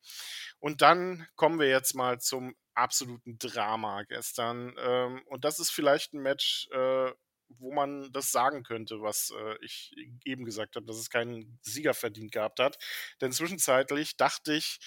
Und 0.60 0.82
dann 0.82 1.28
kommen 1.36 1.60
wir 1.60 1.68
jetzt 1.68 1.94
mal 1.94 2.20
zum 2.20 2.56
absoluten 2.74 3.38
Drama 3.38 4.04
gestern. 4.04 4.74
Ähm, 4.80 5.22
und 5.26 5.44
das 5.44 5.60
ist 5.60 5.72
vielleicht 5.72 6.14
ein 6.14 6.22
Match, 6.22 6.70
äh, 6.72 7.12
wo 7.50 7.74
man 7.74 8.12
das 8.12 8.32
sagen 8.32 8.64
könnte, 8.64 9.02
was 9.02 9.34
äh, 9.38 9.56
ich 9.62 9.94
eben 10.26 10.46
gesagt 10.46 10.76
habe, 10.76 10.86
dass 10.86 10.98
es 10.98 11.10
keinen 11.10 11.60
Sieger 11.62 11.94
verdient 11.94 12.32
gehabt 12.32 12.60
hat. 12.60 12.78
Denn 13.20 13.32
zwischenzeitlich 13.32 14.16
dachte 14.18 14.54
ich, 14.54 14.80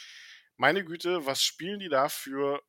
meine 0.57 0.85
Güte, 0.85 1.25
was 1.27 1.43
spielen 1.43 1.81
die 1.81 1.89
da 1.89 2.09
für 2.09 2.63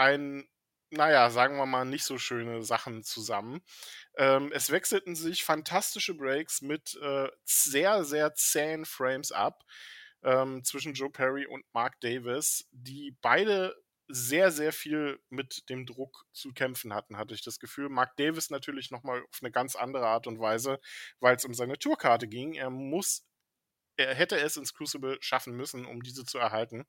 ein 0.00 0.48
naja, 0.92 1.30
sagen 1.30 1.56
wir 1.56 1.66
mal, 1.66 1.84
nicht 1.84 2.04
so 2.04 2.18
schöne 2.18 2.64
Sachen 2.64 3.04
zusammen. 3.04 3.62
Ähm, 4.16 4.50
es 4.52 4.70
wechselten 4.70 5.14
sich 5.14 5.44
fantastische 5.44 6.14
Breaks 6.14 6.62
mit 6.62 6.98
äh, 7.00 7.28
sehr, 7.44 8.04
sehr 8.04 8.34
zähen 8.34 8.84
Frames 8.84 9.30
ab 9.30 9.62
ähm, 10.24 10.64
zwischen 10.64 10.94
Joe 10.94 11.10
Perry 11.10 11.46
und 11.46 11.64
Mark 11.72 12.00
Davis, 12.00 12.68
die 12.72 13.16
beide 13.22 13.74
sehr, 14.08 14.50
sehr 14.50 14.72
viel 14.72 15.20
mit 15.28 15.68
dem 15.70 15.86
Druck 15.86 16.26
zu 16.32 16.52
kämpfen 16.52 16.92
hatten, 16.92 17.16
hatte 17.16 17.34
ich 17.34 17.44
das 17.44 17.60
Gefühl. 17.60 17.88
Mark 17.88 18.16
Davis 18.16 18.50
natürlich 18.50 18.90
nochmal 18.90 19.22
auf 19.22 19.38
eine 19.40 19.52
ganz 19.52 19.76
andere 19.76 20.08
Art 20.08 20.26
und 20.26 20.40
Weise, 20.40 20.80
weil 21.20 21.36
es 21.36 21.44
um 21.44 21.54
seine 21.54 21.78
Tourkarte 21.78 22.26
ging. 22.26 22.54
Er 22.54 22.70
muss 22.70 23.24
er 24.06 24.14
hätte 24.14 24.38
es 24.38 24.56
ins 24.56 24.74
Crucible 24.74 25.18
schaffen 25.20 25.54
müssen, 25.54 25.86
um 25.86 26.02
diese 26.02 26.24
zu 26.24 26.38
erhalten. 26.38 26.84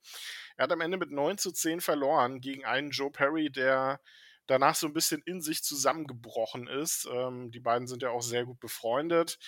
Er 0.58 0.63
hat 0.63 0.71
am 0.71 0.82
Ende 0.82 0.97
mit 0.97 1.12
9 1.12 1.38
zu 1.38 1.52
10 1.52 1.82
verloren 1.82 2.41
gegen 2.41 2.65
einen 2.65 2.91
Joe 2.91 3.12
Perry, 3.12 3.52
der 3.52 4.02
danach 4.47 4.76
so 4.76 4.88
ein 4.88 4.93
bisschen 4.93 5.21
in 5.26 5.41
sich 5.41 5.63
zusammengebrochen 5.63 6.67
ist. 6.67 7.08
Ähm, 7.12 7.52
die 7.52 7.60
beiden 7.60 7.88
sind 7.88 8.02
ja 8.02 8.10
auch 8.10 8.21
sehr 8.21 8.45
gut 8.45 8.60
befreundet. 8.60 9.39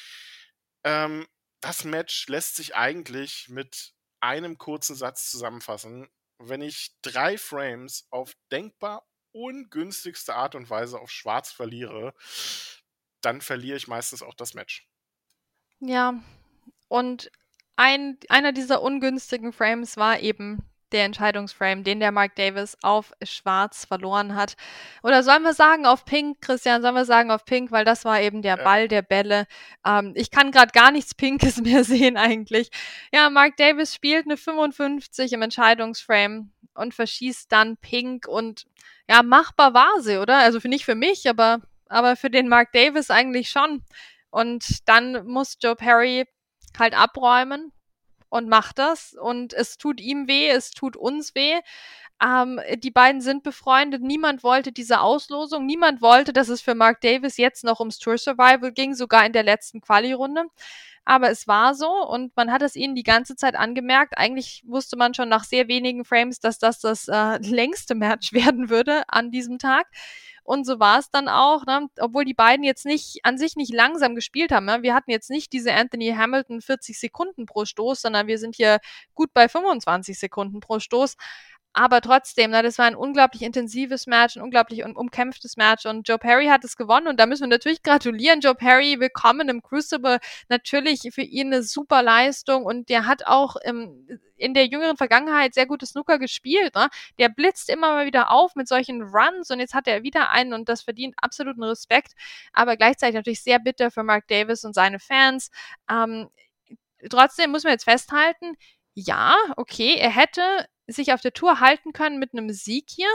Ähm, 0.83 1.27
das 1.61 1.83
Match 1.83 2.27
lässt 2.27 2.55
sich 2.55 2.75
eigentlich 2.75 3.49
mit 3.49 3.93
einem 4.19 4.57
kurzen 4.57 4.95
Satz 4.95 5.29
zusammenfassen. 5.31 6.09
Wenn 6.39 6.61
ich 6.61 6.95
drei 7.01 7.37
Frames 7.37 8.07
auf 8.09 8.33
denkbar 8.51 9.07
ungünstigste 9.33 10.35
Art 10.35 10.55
und 10.55 10.69
Weise 10.69 10.99
auf 10.99 11.11
Schwarz 11.11 11.51
verliere, 11.51 12.13
dann 13.21 13.41
verliere 13.41 13.77
ich 13.77 13.87
meistens 13.87 14.21
auch 14.21 14.35
das 14.35 14.53
Match. 14.53 14.87
Ja, 15.79 16.21
und 16.87 17.31
ein, 17.75 18.17
einer 18.29 18.51
dieser 18.51 18.81
ungünstigen 18.81 19.53
Frames 19.53 19.97
war 19.97 20.19
eben 20.19 20.63
der 20.93 21.05
Entscheidungsframe, 21.05 21.83
den 21.83 21.99
der 21.99 22.11
Mark 22.11 22.35
Davis 22.35 22.77
auf 22.81 23.11
Schwarz 23.23 23.85
verloren 23.85 24.35
hat. 24.35 24.55
Oder 25.01 25.23
sollen 25.23 25.43
wir 25.43 25.53
sagen 25.53 25.85
auf 25.85 26.05
Pink, 26.05 26.39
Christian, 26.39 26.81
sollen 26.81 26.95
wir 26.95 27.05
sagen 27.05 27.31
auf 27.31 27.45
Pink, 27.45 27.71
weil 27.71 27.83
das 27.83 28.05
war 28.05 28.21
eben 28.21 28.41
der 28.41 28.57
Ball 28.57 28.87
der 28.87 29.01
Bälle. 29.01 29.47
Ähm, 29.85 30.13
ich 30.15 30.31
kann 30.31 30.51
gerade 30.51 30.71
gar 30.71 30.91
nichts 30.91 31.15
Pinkes 31.15 31.57
mehr 31.57 31.83
sehen 31.83 32.15
eigentlich. 32.15 32.69
Ja, 33.11 33.29
Mark 33.29 33.57
Davis 33.57 33.93
spielt 33.93 34.25
eine 34.25 34.37
55 34.37 35.33
im 35.33 35.41
Entscheidungsframe 35.41 36.51
und 36.75 36.93
verschießt 36.93 37.51
dann 37.51 37.77
Pink 37.77 38.27
und 38.27 38.65
ja, 39.09 39.21
machbar 39.23 39.73
war 39.73 40.01
sie, 40.01 40.17
oder? 40.17 40.37
Also 40.37 40.59
für 40.59 40.69
nicht 40.69 40.85
für 40.85 40.95
mich, 40.95 41.27
aber, 41.27 41.61
aber 41.89 42.15
für 42.15 42.29
den 42.29 42.47
Mark 42.47 42.71
Davis 42.71 43.09
eigentlich 43.09 43.49
schon. 43.49 43.83
Und 44.29 44.87
dann 44.87 45.25
muss 45.27 45.57
Joe 45.61 45.75
Perry 45.75 46.25
halt 46.79 46.97
abräumen 46.97 47.71
und 48.29 48.49
macht 48.49 48.79
das. 48.79 49.13
Und 49.13 49.53
es 49.53 49.77
tut 49.77 50.01
ihm 50.01 50.27
weh, 50.27 50.49
es 50.49 50.71
tut 50.71 50.97
uns 50.97 51.35
weh. 51.35 51.59
Ähm, 52.23 52.59
die 52.77 52.91
beiden 52.91 53.21
sind 53.21 53.43
befreundet. 53.43 54.01
Niemand 54.01 54.43
wollte 54.43 54.71
diese 54.71 55.01
Auslosung. 55.01 55.65
Niemand 55.65 56.01
wollte, 56.01 56.33
dass 56.33 56.49
es 56.49 56.61
für 56.61 56.75
Mark 56.75 57.01
Davis 57.01 57.37
jetzt 57.37 57.63
noch 57.63 57.79
ums 57.79 57.99
Tour 57.99 58.17
Survival 58.17 58.71
ging, 58.71 58.95
sogar 58.95 59.25
in 59.25 59.33
der 59.33 59.43
letzten 59.43 59.81
Quali-Runde. 59.81 60.45
Aber 61.05 61.29
es 61.29 61.47
war 61.47 61.75
so 61.75 61.89
und 61.89 62.35
man 62.37 62.51
hat 62.51 62.61
es 62.61 62.75
ihnen 62.75 62.95
die 62.95 63.03
ganze 63.03 63.35
Zeit 63.35 63.55
angemerkt. 63.55 64.17
Eigentlich 64.17 64.63
wusste 64.65 64.95
man 64.95 65.13
schon 65.13 65.27
nach 65.27 65.43
sehr 65.43 65.67
wenigen 65.67 66.05
Frames, 66.05 66.39
dass 66.39 66.59
das 66.59 66.79
das 66.79 67.07
äh, 67.09 67.37
längste 67.41 67.93
Match 67.95 68.31
werden 68.33 68.69
würde 68.69 69.03
an 69.09 69.31
diesem 69.31 69.59
Tag. 69.59 69.87
Und 70.43 70.65
so 70.65 70.79
war 70.79 70.99
es 70.99 71.09
dann 71.09 71.29
auch, 71.29 71.65
ne? 71.65 71.87
obwohl 71.99 72.25
die 72.25 72.33
beiden 72.33 72.65
jetzt 72.65 72.85
nicht 72.85 73.19
an 73.23 73.37
sich 73.37 73.55
nicht 73.55 73.73
langsam 73.73 74.13
gespielt 74.15 74.51
haben. 74.51 74.65
Ne? 74.65 74.81
Wir 74.81 74.93
hatten 74.93 75.09
jetzt 75.09 75.29
nicht 75.29 75.53
diese 75.53 75.73
Anthony 75.73 76.13
Hamilton 76.15 76.61
40 76.61 76.99
Sekunden 76.99 77.45
pro 77.45 77.65
Stoß, 77.65 78.01
sondern 78.01 78.27
wir 78.27 78.37
sind 78.37 78.55
hier 78.55 78.79
gut 79.15 79.33
bei 79.33 79.47
25 79.47 80.19
Sekunden 80.19 80.59
pro 80.59 80.79
Stoß. 80.79 81.15
Aber 81.75 82.01
trotzdem, 82.01 82.51
ne, 82.51 82.61
das 82.61 82.77
war 82.77 82.85
ein 82.85 82.95
unglaublich 82.95 83.41
intensives 83.41 84.05
Match, 84.05 84.35
ein 84.35 84.43
unglaublich 84.43 84.83
um, 84.85 84.95
umkämpftes 84.95 85.57
Match 85.57 85.87
und 85.87 86.07
Joe 86.07 86.19
Perry 86.19 86.45
hat 86.45 86.63
es 86.63 86.77
gewonnen 86.77 87.07
und 87.07 87.19
da 87.19 87.25
müssen 87.25 87.43
wir 87.43 87.47
natürlich 87.47 87.81
gratulieren. 87.83 88.41
Joe 88.41 88.53
Perry, 88.53 88.99
willkommen 88.99 89.49
im 89.49 89.63
Crucible. 89.63 90.19
Natürlich 90.49 91.01
für 91.11 91.23
ihn 91.23 91.47
eine 91.47 91.63
super 91.63 92.03
Leistung 92.03 92.63
und 92.63 92.89
der 92.89 93.07
hat 93.07 93.25
auch 93.25 93.55
im, 93.55 94.07
in 94.37 94.53
der 94.53 94.67
jüngeren 94.67 94.97
Vergangenheit 94.97 95.55
sehr 95.55 95.65
gutes 95.65 95.89
Snooker 95.89 96.19
gespielt. 96.19 96.75
Ne? 96.75 96.89
Der 97.17 97.29
blitzt 97.29 97.69
immer 97.69 97.93
mal 97.93 98.05
wieder 98.05 98.29
auf 98.29 98.53
mit 98.55 98.67
solchen 98.67 99.01
Runs 99.01 99.49
und 99.49 99.59
jetzt 99.59 99.73
hat 99.73 99.87
er 99.87 100.03
wieder 100.03 100.29
einen 100.29 100.53
und 100.53 100.69
das 100.69 100.83
verdient 100.83 101.15
absoluten 101.17 101.63
Respekt. 101.63 102.13
Aber 102.51 102.77
gleichzeitig 102.77 103.15
natürlich 103.15 103.41
sehr 103.41 103.57
bitter 103.57 103.89
für 103.89 104.03
Mark 104.03 104.27
Davis 104.27 104.63
und 104.63 104.75
seine 104.75 104.99
Fans. 104.99 105.49
Ähm, 105.89 106.29
trotzdem 107.09 107.49
muss 107.49 107.63
man 107.63 107.73
jetzt 107.73 107.85
festhalten, 107.85 108.55
ja, 108.93 109.35
okay, 109.57 109.95
er 109.95 110.11
hätte 110.11 110.67
sich 110.87 111.13
auf 111.13 111.21
der 111.21 111.33
Tour 111.33 111.59
halten 111.59 111.93
können 111.93 112.19
mit 112.19 112.33
einem 112.33 112.49
Sieg 112.49 112.85
hier, 112.89 113.09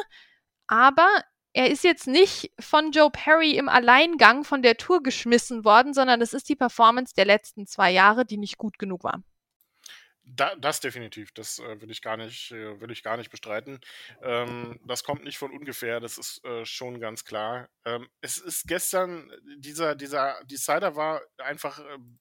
aber 0.66 1.08
er 1.52 1.70
ist 1.70 1.82
jetzt 1.82 2.06
nicht 2.06 2.52
von 2.60 2.92
Joe 2.92 3.10
Perry 3.10 3.56
im 3.56 3.68
Alleingang 3.68 4.44
von 4.44 4.62
der 4.62 4.76
Tour 4.76 5.02
geschmissen 5.02 5.64
worden, 5.64 5.94
sondern 5.94 6.20
es 6.20 6.32
ist 6.32 6.48
die 6.48 6.56
Performance 6.56 7.14
der 7.14 7.24
letzten 7.24 7.66
zwei 7.66 7.90
Jahre, 7.90 8.24
die 8.24 8.36
nicht 8.36 8.58
gut 8.58 8.78
genug 8.78 9.02
war. 9.04 9.22
Da, 10.30 10.54
das 10.56 10.80
definitiv, 10.80 11.32
das 11.32 11.58
äh, 11.58 11.80
will 11.80 11.90
ich 11.90 12.02
gar 12.02 12.18
nicht, 12.18 12.52
äh, 12.52 12.78
will 12.80 12.90
ich 12.90 13.02
gar 13.02 13.16
nicht 13.16 13.30
bestreiten. 13.30 13.80
Ähm, 14.22 14.78
das 14.84 15.02
kommt 15.02 15.24
nicht 15.24 15.38
von 15.38 15.50
ungefähr, 15.50 16.00
das 16.00 16.18
ist 16.18 16.44
äh, 16.44 16.66
schon 16.66 17.00
ganz 17.00 17.24
klar. 17.24 17.70
Ähm, 17.86 18.06
es 18.20 18.36
ist 18.36 18.68
gestern, 18.68 19.32
dieser, 19.56 19.94
dieser 19.94 20.38
Decider 20.44 20.96
war 20.96 21.22
einfach, 21.38 21.80
ähm, 21.80 22.18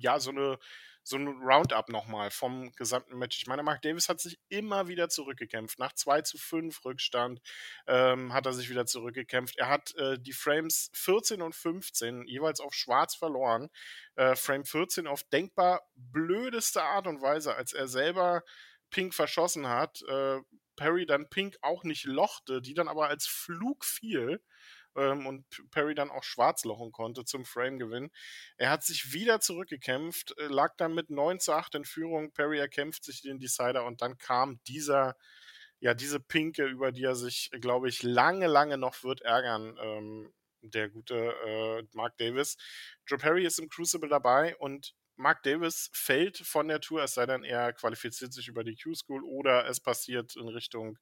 ja, 0.00 0.18
so 0.18 0.30
eine, 0.30 0.58
so 1.04 1.16
ein 1.16 1.28
Roundup 1.28 1.90
nochmal 1.90 2.30
vom 2.30 2.72
gesamten 2.72 3.18
Match. 3.18 3.36
Ich 3.38 3.46
meine, 3.46 3.62
Mark 3.62 3.82
Davis 3.82 4.08
hat 4.08 4.20
sich 4.20 4.38
immer 4.48 4.88
wieder 4.88 5.10
zurückgekämpft. 5.10 5.78
Nach 5.78 5.92
2 5.92 6.22
zu 6.22 6.38
5 6.38 6.84
Rückstand 6.84 7.40
ähm, 7.86 8.32
hat 8.32 8.46
er 8.46 8.54
sich 8.54 8.70
wieder 8.70 8.86
zurückgekämpft. 8.86 9.58
Er 9.58 9.68
hat 9.68 9.94
äh, 9.96 10.18
die 10.18 10.32
Frames 10.32 10.90
14 10.94 11.42
und 11.42 11.54
15 11.54 12.26
jeweils 12.26 12.60
auf 12.60 12.72
schwarz 12.72 13.14
verloren. 13.14 13.68
Äh, 14.16 14.34
Frame 14.34 14.64
14 14.64 15.06
auf 15.06 15.22
denkbar 15.24 15.82
blödeste 15.94 16.82
Art 16.82 17.06
und 17.06 17.20
Weise, 17.20 17.54
als 17.54 17.74
er 17.74 17.86
selber 17.86 18.42
Pink 18.88 19.14
verschossen 19.14 19.68
hat. 19.68 20.02
Äh, 20.08 20.40
Perry 20.76 21.04
dann 21.04 21.28
Pink 21.28 21.56
auch 21.60 21.84
nicht 21.84 22.04
lochte, 22.04 22.62
die 22.62 22.74
dann 22.74 22.88
aber 22.88 23.08
als 23.08 23.26
Flug 23.26 23.84
fiel 23.84 24.40
ähm, 24.96 25.26
und 25.26 25.44
Perry 25.70 25.94
dann 25.94 26.10
auch 26.10 26.24
schwarzlochen 26.24 26.92
konnte 26.92 27.24
zum 27.24 27.44
Frame-Gewinn. 27.44 28.10
Er 28.56 28.70
hat 28.70 28.84
sich 28.84 29.12
wieder 29.12 29.40
zurückgekämpft, 29.40 30.36
äh, 30.38 30.46
lag 30.46 30.74
dann 30.76 30.94
mit 30.94 31.10
9 31.10 31.40
zu 31.40 31.52
8 31.52 31.74
in 31.76 31.84
Führung. 31.84 32.32
Perry 32.32 32.58
erkämpft 32.58 33.04
sich 33.04 33.22
den 33.22 33.38
Decider 33.38 33.84
und 33.84 34.02
dann 34.02 34.18
kam 34.18 34.60
dieser, 34.66 35.16
ja, 35.80 35.94
diese 35.94 36.20
Pinke, 36.20 36.64
über 36.66 36.92
die 36.92 37.04
er 37.04 37.16
sich, 37.16 37.50
glaube 37.60 37.88
ich, 37.88 38.02
lange, 38.02 38.46
lange 38.46 38.78
noch 38.78 39.02
wird 39.04 39.22
ärgern. 39.22 39.76
Ähm, 39.80 40.32
der 40.62 40.88
gute 40.88 41.14
äh, 41.14 41.86
Mark 41.92 42.16
Davis. 42.16 42.56
Joe 43.06 43.18
Perry 43.18 43.44
ist 43.44 43.58
im 43.58 43.68
Crucible 43.68 44.08
dabei 44.08 44.56
und 44.56 44.94
Mark 45.16 45.42
Davis 45.42 45.90
fällt 45.92 46.38
von 46.38 46.68
der 46.68 46.80
Tour, 46.80 47.02
es 47.02 47.14
sei 47.14 47.26
denn, 47.26 47.44
er 47.44 47.72
qualifiziert 47.72 48.32
sich 48.32 48.48
über 48.48 48.64
die 48.64 48.76
Q-School 48.76 49.22
oder 49.24 49.66
es 49.66 49.80
passiert 49.80 50.34
in 50.36 50.48
Richtung 50.48 50.98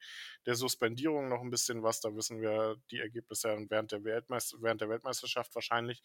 der 0.47 0.55
Suspendierung 0.55 1.29
noch 1.29 1.41
ein 1.41 1.51
bisschen 1.51 1.83
was. 1.83 2.01
Da 2.01 2.15
wissen 2.15 2.41
wir 2.41 2.77
die 2.91 2.99
Ergebnisse 2.99 3.57
während 3.69 3.93
der, 3.93 4.05
Weltmeister 4.05 4.59
während 4.61 4.81
der 4.81 4.89
Weltmeisterschaft 4.89 5.55
wahrscheinlich. 5.55 6.03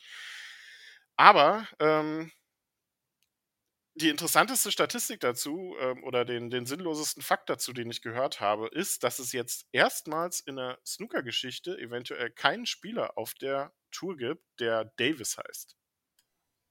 Aber 1.18 1.68
ähm, 1.80 2.32
die 3.96 4.10
interessanteste 4.10 4.72
Statistik 4.72 5.20
dazu 5.20 5.76
ähm, 5.80 6.04
oder 6.04 6.24
den, 6.24 6.50
den 6.50 6.68
sinnlosesten 6.68 7.24
Fakt 7.24 7.50
dazu, 7.50 7.74
den 7.74 7.90
ich 7.90 8.04
gehört 8.04 8.40
habe, 8.40 8.68
ist, 8.68 9.04
dass 9.04 9.18
es 9.18 9.32
jetzt 9.32 9.66
erstmals 9.72 10.40
in 10.40 10.56
der 10.56 10.78
Snooker-Geschichte 10.86 11.78
eventuell 11.80 12.30
keinen 12.30 12.68
Spieler 12.68 13.18
auf 13.18 13.34
der 13.34 13.74
Tour 13.92 14.16
gibt, 14.16 14.44
der 14.60 14.86
Davis 14.98 15.38
heißt. 15.38 15.76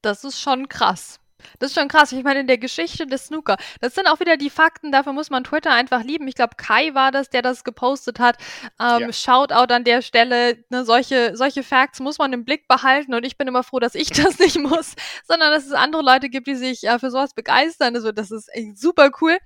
Das 0.02 0.22
ist 0.22 0.40
schon 0.40 0.68
krass. 0.68 1.18
Das 1.58 1.70
ist 1.70 1.78
schon 1.78 1.88
krass. 1.88 2.12
Ich 2.12 2.24
meine, 2.24 2.40
in 2.40 2.46
der 2.46 2.58
Geschichte 2.58 3.06
des 3.06 3.26
Snooker, 3.26 3.56
das 3.80 3.94
sind 3.94 4.06
auch 4.08 4.20
wieder 4.20 4.36
die 4.36 4.50
Fakten, 4.50 4.92
dafür 4.92 5.12
muss 5.12 5.30
man 5.30 5.44
Twitter 5.44 5.72
einfach 5.72 6.02
lieben. 6.02 6.26
Ich 6.28 6.34
glaube, 6.34 6.54
Kai 6.56 6.94
war 6.94 7.12
das, 7.12 7.30
der 7.30 7.42
das 7.42 7.64
gepostet 7.64 8.18
hat. 8.18 8.36
Ähm, 8.80 9.00
ja. 9.00 9.12
Shoutout 9.12 9.72
an 9.72 9.84
der 9.84 10.02
Stelle. 10.02 10.64
Ne, 10.70 10.84
solche, 10.84 11.36
solche 11.36 11.62
Facts 11.62 12.00
muss 12.00 12.18
man 12.18 12.32
im 12.32 12.44
Blick 12.44 12.68
behalten 12.68 13.14
und 13.14 13.24
ich 13.24 13.36
bin 13.36 13.48
immer 13.48 13.62
froh, 13.62 13.78
dass 13.78 13.94
ich 13.94 14.10
das 14.10 14.38
nicht 14.38 14.58
muss, 14.58 14.94
sondern 15.26 15.52
dass 15.52 15.66
es 15.66 15.72
andere 15.72 16.02
Leute 16.02 16.28
gibt, 16.28 16.46
die 16.46 16.56
sich 16.56 16.84
äh, 16.84 16.98
für 16.98 17.10
sowas 17.10 17.34
begeistern. 17.34 17.94
Also, 17.94 18.12
das 18.12 18.30
ist 18.30 18.48
echt 18.54 18.78
super 18.78 19.10
cool 19.20 19.38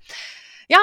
ja, 0.71 0.77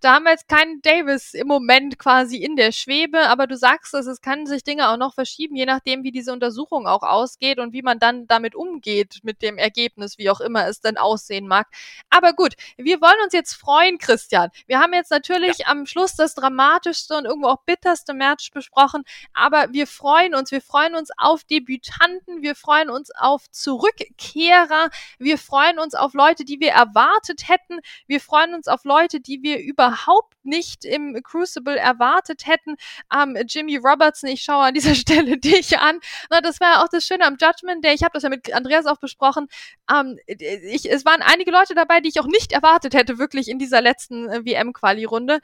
da 0.00 0.14
haben 0.14 0.22
wir 0.22 0.30
jetzt 0.30 0.48
keinen 0.48 0.80
Davis 0.82 1.34
im 1.34 1.48
Moment 1.48 1.98
quasi 1.98 2.36
in 2.36 2.54
der 2.54 2.70
Schwebe, 2.70 3.28
aber 3.28 3.48
du 3.48 3.56
sagst 3.56 3.92
es, 3.92 4.06
es 4.06 4.20
kann 4.20 4.46
sich 4.46 4.62
Dinge 4.62 4.88
auch 4.88 4.96
noch 4.96 5.14
verschieben, 5.14 5.56
je 5.56 5.66
nachdem, 5.66 6.04
wie 6.04 6.12
diese 6.12 6.32
Untersuchung 6.32 6.86
auch 6.86 7.02
ausgeht 7.02 7.58
und 7.58 7.72
wie 7.72 7.82
man 7.82 7.98
dann 7.98 8.28
damit 8.28 8.54
umgeht 8.54 9.18
mit 9.24 9.42
dem 9.42 9.58
Ergebnis, 9.58 10.16
wie 10.16 10.30
auch 10.30 10.40
immer 10.40 10.68
es 10.68 10.80
denn 10.80 10.96
aussehen 10.96 11.48
mag. 11.48 11.66
Aber 12.08 12.34
gut, 12.34 12.54
wir 12.76 13.00
wollen 13.00 13.20
uns 13.24 13.32
jetzt 13.32 13.54
freuen, 13.54 13.98
Christian. 13.98 14.50
Wir 14.68 14.78
haben 14.78 14.92
jetzt 14.94 15.10
natürlich 15.10 15.58
ja. 15.58 15.66
am 15.66 15.86
Schluss 15.86 16.14
das 16.14 16.36
dramatischste 16.36 17.16
und 17.16 17.24
irgendwo 17.24 17.48
auch 17.48 17.64
bitterste 17.66 18.14
Match 18.14 18.52
besprochen, 18.52 19.02
aber 19.34 19.72
wir 19.72 19.88
freuen 19.88 20.36
uns, 20.36 20.52
wir 20.52 20.62
freuen 20.62 20.94
uns 20.94 21.10
auf 21.16 21.42
Debütanten, 21.42 22.42
wir 22.42 22.54
freuen 22.54 22.90
uns 22.90 23.10
auf 23.10 23.50
Zurückkehrer, 23.50 24.90
wir 25.18 25.36
freuen 25.36 25.80
uns 25.80 25.96
auf 25.96 26.14
Leute, 26.14 26.44
die 26.44 26.60
wir 26.60 26.70
erwartet 26.70 27.48
hätten, 27.48 27.80
wir 28.06 28.20
freuen 28.20 28.54
uns 28.54 28.68
auf 28.68 28.84
Leute, 28.84 29.18
die 29.18 29.31
die 29.32 29.42
wir 29.42 29.58
überhaupt 29.60 30.34
nicht 30.42 30.84
im 30.84 31.18
Crucible 31.22 31.76
erwartet 31.76 32.46
hätten. 32.46 32.76
Ähm, 33.14 33.38
Jimmy 33.48 33.76
Robertson, 33.76 34.28
ich 34.28 34.42
schaue 34.42 34.64
an 34.64 34.74
dieser 34.74 34.94
Stelle 35.02 35.38
dich 35.38 35.78
an. 35.78 36.00
Na, 36.30 36.40
das 36.40 36.60
war 36.60 36.74
ja 36.74 36.84
auch 36.84 36.88
das 36.88 37.04
Schöne 37.04 37.24
am 37.24 37.36
Judgment 37.40 37.84
Day. 37.84 37.94
Ich 37.94 38.02
habe 38.02 38.12
das 38.12 38.22
ja 38.22 38.28
mit 38.28 38.52
Andreas 38.52 38.86
auch 38.86 38.98
besprochen. 38.98 39.48
Ähm, 39.90 40.18
ich, 40.26 40.90
es 40.90 41.04
waren 41.04 41.22
einige 41.22 41.50
Leute 41.50 41.74
dabei, 41.74 42.00
die 42.00 42.08
ich 42.08 42.20
auch 42.20 42.26
nicht 42.26 42.52
erwartet 42.52 42.94
hätte, 42.94 43.18
wirklich 43.18 43.48
in 43.48 43.58
dieser 43.58 43.80
letzten 43.80 44.28
äh, 44.28 44.44
WM-Quali-Runde. 44.44 45.40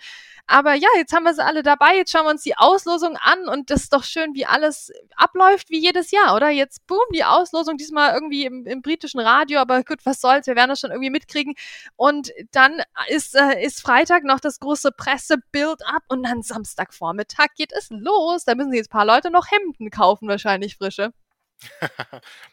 Aber 0.46 0.74
ja, 0.74 0.88
jetzt 0.96 1.12
haben 1.12 1.24
wir 1.24 1.35
sie 1.35 1.44
alle 1.44 1.62
dabei. 1.62 1.96
Jetzt 1.96 2.11
schauen 2.11 2.24
wir 2.24 2.31
uns 2.31 2.42
die 2.42 2.57
Auslosung 2.57 3.16
an 3.16 3.48
und 3.48 3.70
das 3.70 3.83
ist 3.83 3.92
doch 3.92 4.03
schön, 4.03 4.35
wie 4.35 4.46
alles 4.46 4.90
abläuft, 5.14 5.68
wie 5.68 5.79
jedes 5.79 6.11
Jahr, 6.11 6.35
oder? 6.35 6.48
Jetzt, 6.48 6.87
boom, 6.87 7.05
die 7.14 7.24
Auslosung, 7.24 7.77
diesmal 7.77 8.14
irgendwie 8.14 8.46
im, 8.46 8.66
im 8.66 8.81
britischen 8.81 9.20
Radio, 9.20 9.61
aber 9.61 9.85
gut, 9.85 9.98
was 10.05 10.22
soll's, 10.22 10.46
wir 10.46 10.57
werden 10.57 10.70
das 10.70 10.81
schon 10.81 10.90
irgendwie 10.90 11.11
mitkriegen. 11.11 11.55
Und 11.96 12.33
dann 12.53 12.83
ist, 13.09 13.35
äh, 13.35 13.62
ist 13.62 13.78
Freitag 13.81 14.25
noch 14.25 14.41
das 14.41 14.61
große 14.61 14.91
Presse-Build-up 14.93 16.03
und 16.09 16.23
dann 16.25 16.43
Samstagvormittag 16.43 17.55
geht 17.57 17.73
es 17.73 17.88
los. 17.91 18.45
Da 18.45 18.55
müssen 18.55 18.71
sich 18.71 18.79
jetzt 18.79 18.88
ein 18.88 18.99
paar 18.99 19.07
Leute 19.07 19.31
noch 19.31 19.47
Hemden 19.51 19.91
kaufen, 19.91 20.29
wahrscheinlich 20.29 20.77
frische. 20.77 21.12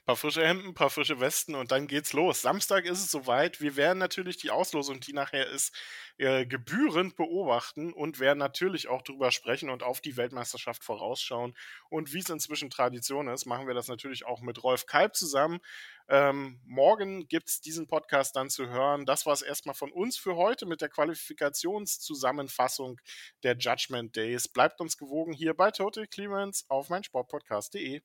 Paar 0.06 0.16
frische 0.16 0.46
Hemden, 0.46 0.74
paar 0.74 0.90
frische 0.90 1.20
Westen 1.20 1.56
und 1.56 1.72
dann 1.72 1.88
geht's 1.88 2.14
los. 2.14 2.42
Samstag 2.42 2.86
ist 2.86 3.00
es 3.00 3.12
soweit. 3.12 3.62
Wir 3.62 3.76
werden 3.76 4.00
natürlich 4.00 4.38
die 4.38 4.52
Auslosung, 4.52 5.00
die 5.00 5.14
nachher 5.14 5.48
ist, 5.48 5.76
äh, 6.18 6.46
gebührend 6.46 7.16
beobachten 7.16 7.94
und 7.94 8.20
werden 8.20 8.40
natürlich 8.40 8.88
auch 8.88 9.02
drüber 9.02 9.32
sprechen 9.32 9.70
und 9.70 9.84
auf 9.84 10.02
die 10.02 10.18
Weltmeisterschaft 10.18 10.84
vorausschauen. 10.84 11.56
Und 11.90 12.14
wie 12.14 12.20
es 12.20 12.30
inzwischen 12.30 12.70
Tradition 12.70 13.28
ist, 13.28 13.46
machen 13.46 13.68
wir 13.68 13.74
das 13.74 13.88
natürlich 13.88 14.26
auch 14.26 14.42
mit 14.42 14.64
Rolf 14.64 14.86
Kalb 14.86 15.16
zusammen. 15.16 15.60
Ähm, 16.08 16.60
morgen 16.66 17.28
gibt 17.28 17.50
es 17.50 17.62
diesen 17.62 17.88
Podcast 17.88 18.36
dann 18.36 18.50
zu 18.50 18.70
hören. 18.70 19.06
Das 19.06 19.26
war 19.26 19.34
es 19.34 19.42
erstmal 19.42 19.76
von 19.76 19.92
uns 19.92 20.18
für 20.18 20.36
heute 20.36 20.66
mit 20.66 20.82
der 20.82 20.90
Qualifikationszusammenfassung 20.90 23.00
der 23.44 23.56
Judgment 23.58 24.16
Days. 24.16 24.48
Bleibt 24.48 24.82
uns 24.82 24.98
gewogen 24.98 25.34
hier 25.34 25.54
bei 25.54 25.72
Total 25.72 26.08
Clearance 26.08 26.66
auf 26.70 26.90
meinsportpodcast.de. 26.90 28.02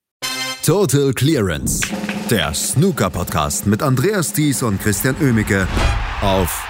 Total 0.65 1.13
Clearance, 1.13 1.81
der 2.31 2.55
Snooker-Podcast 2.55 3.67
mit 3.67 3.83
Andreas 3.83 4.33
Thies 4.33 4.63
und 4.63 4.81
Christian 4.81 5.17
Ömicke 5.21 5.67
auf 6.23 6.67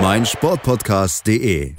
meinsportpodcast.de. 0.00 1.74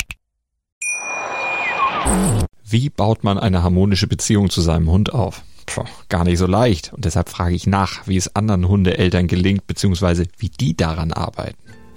Wie 2.64 2.90
baut 2.90 3.24
man 3.24 3.38
eine 3.38 3.64
harmonische 3.64 4.08
Beziehung 4.08 4.50
zu 4.50 4.62
seinem 4.62 4.90
Hund 4.90 5.14
auf? 5.14 5.42
Puh, 5.66 5.84
gar 6.10 6.24
nicht 6.24 6.38
so 6.38 6.48
leicht. 6.48 6.94
Und 6.94 7.06
deshalb 7.06 7.30
frage 7.30 7.56
ich 7.56 7.68
nach, 7.68 8.08
wie 8.08 8.18
es 8.18 8.36
anderen 8.36 8.68
Hundeeltern 8.68 9.28
gelingt, 9.28 9.68
beziehungsweise 9.68 10.26
wie 10.38 10.50
die 10.50 10.76
daran 10.76 11.12
arbeiten. 11.12 11.61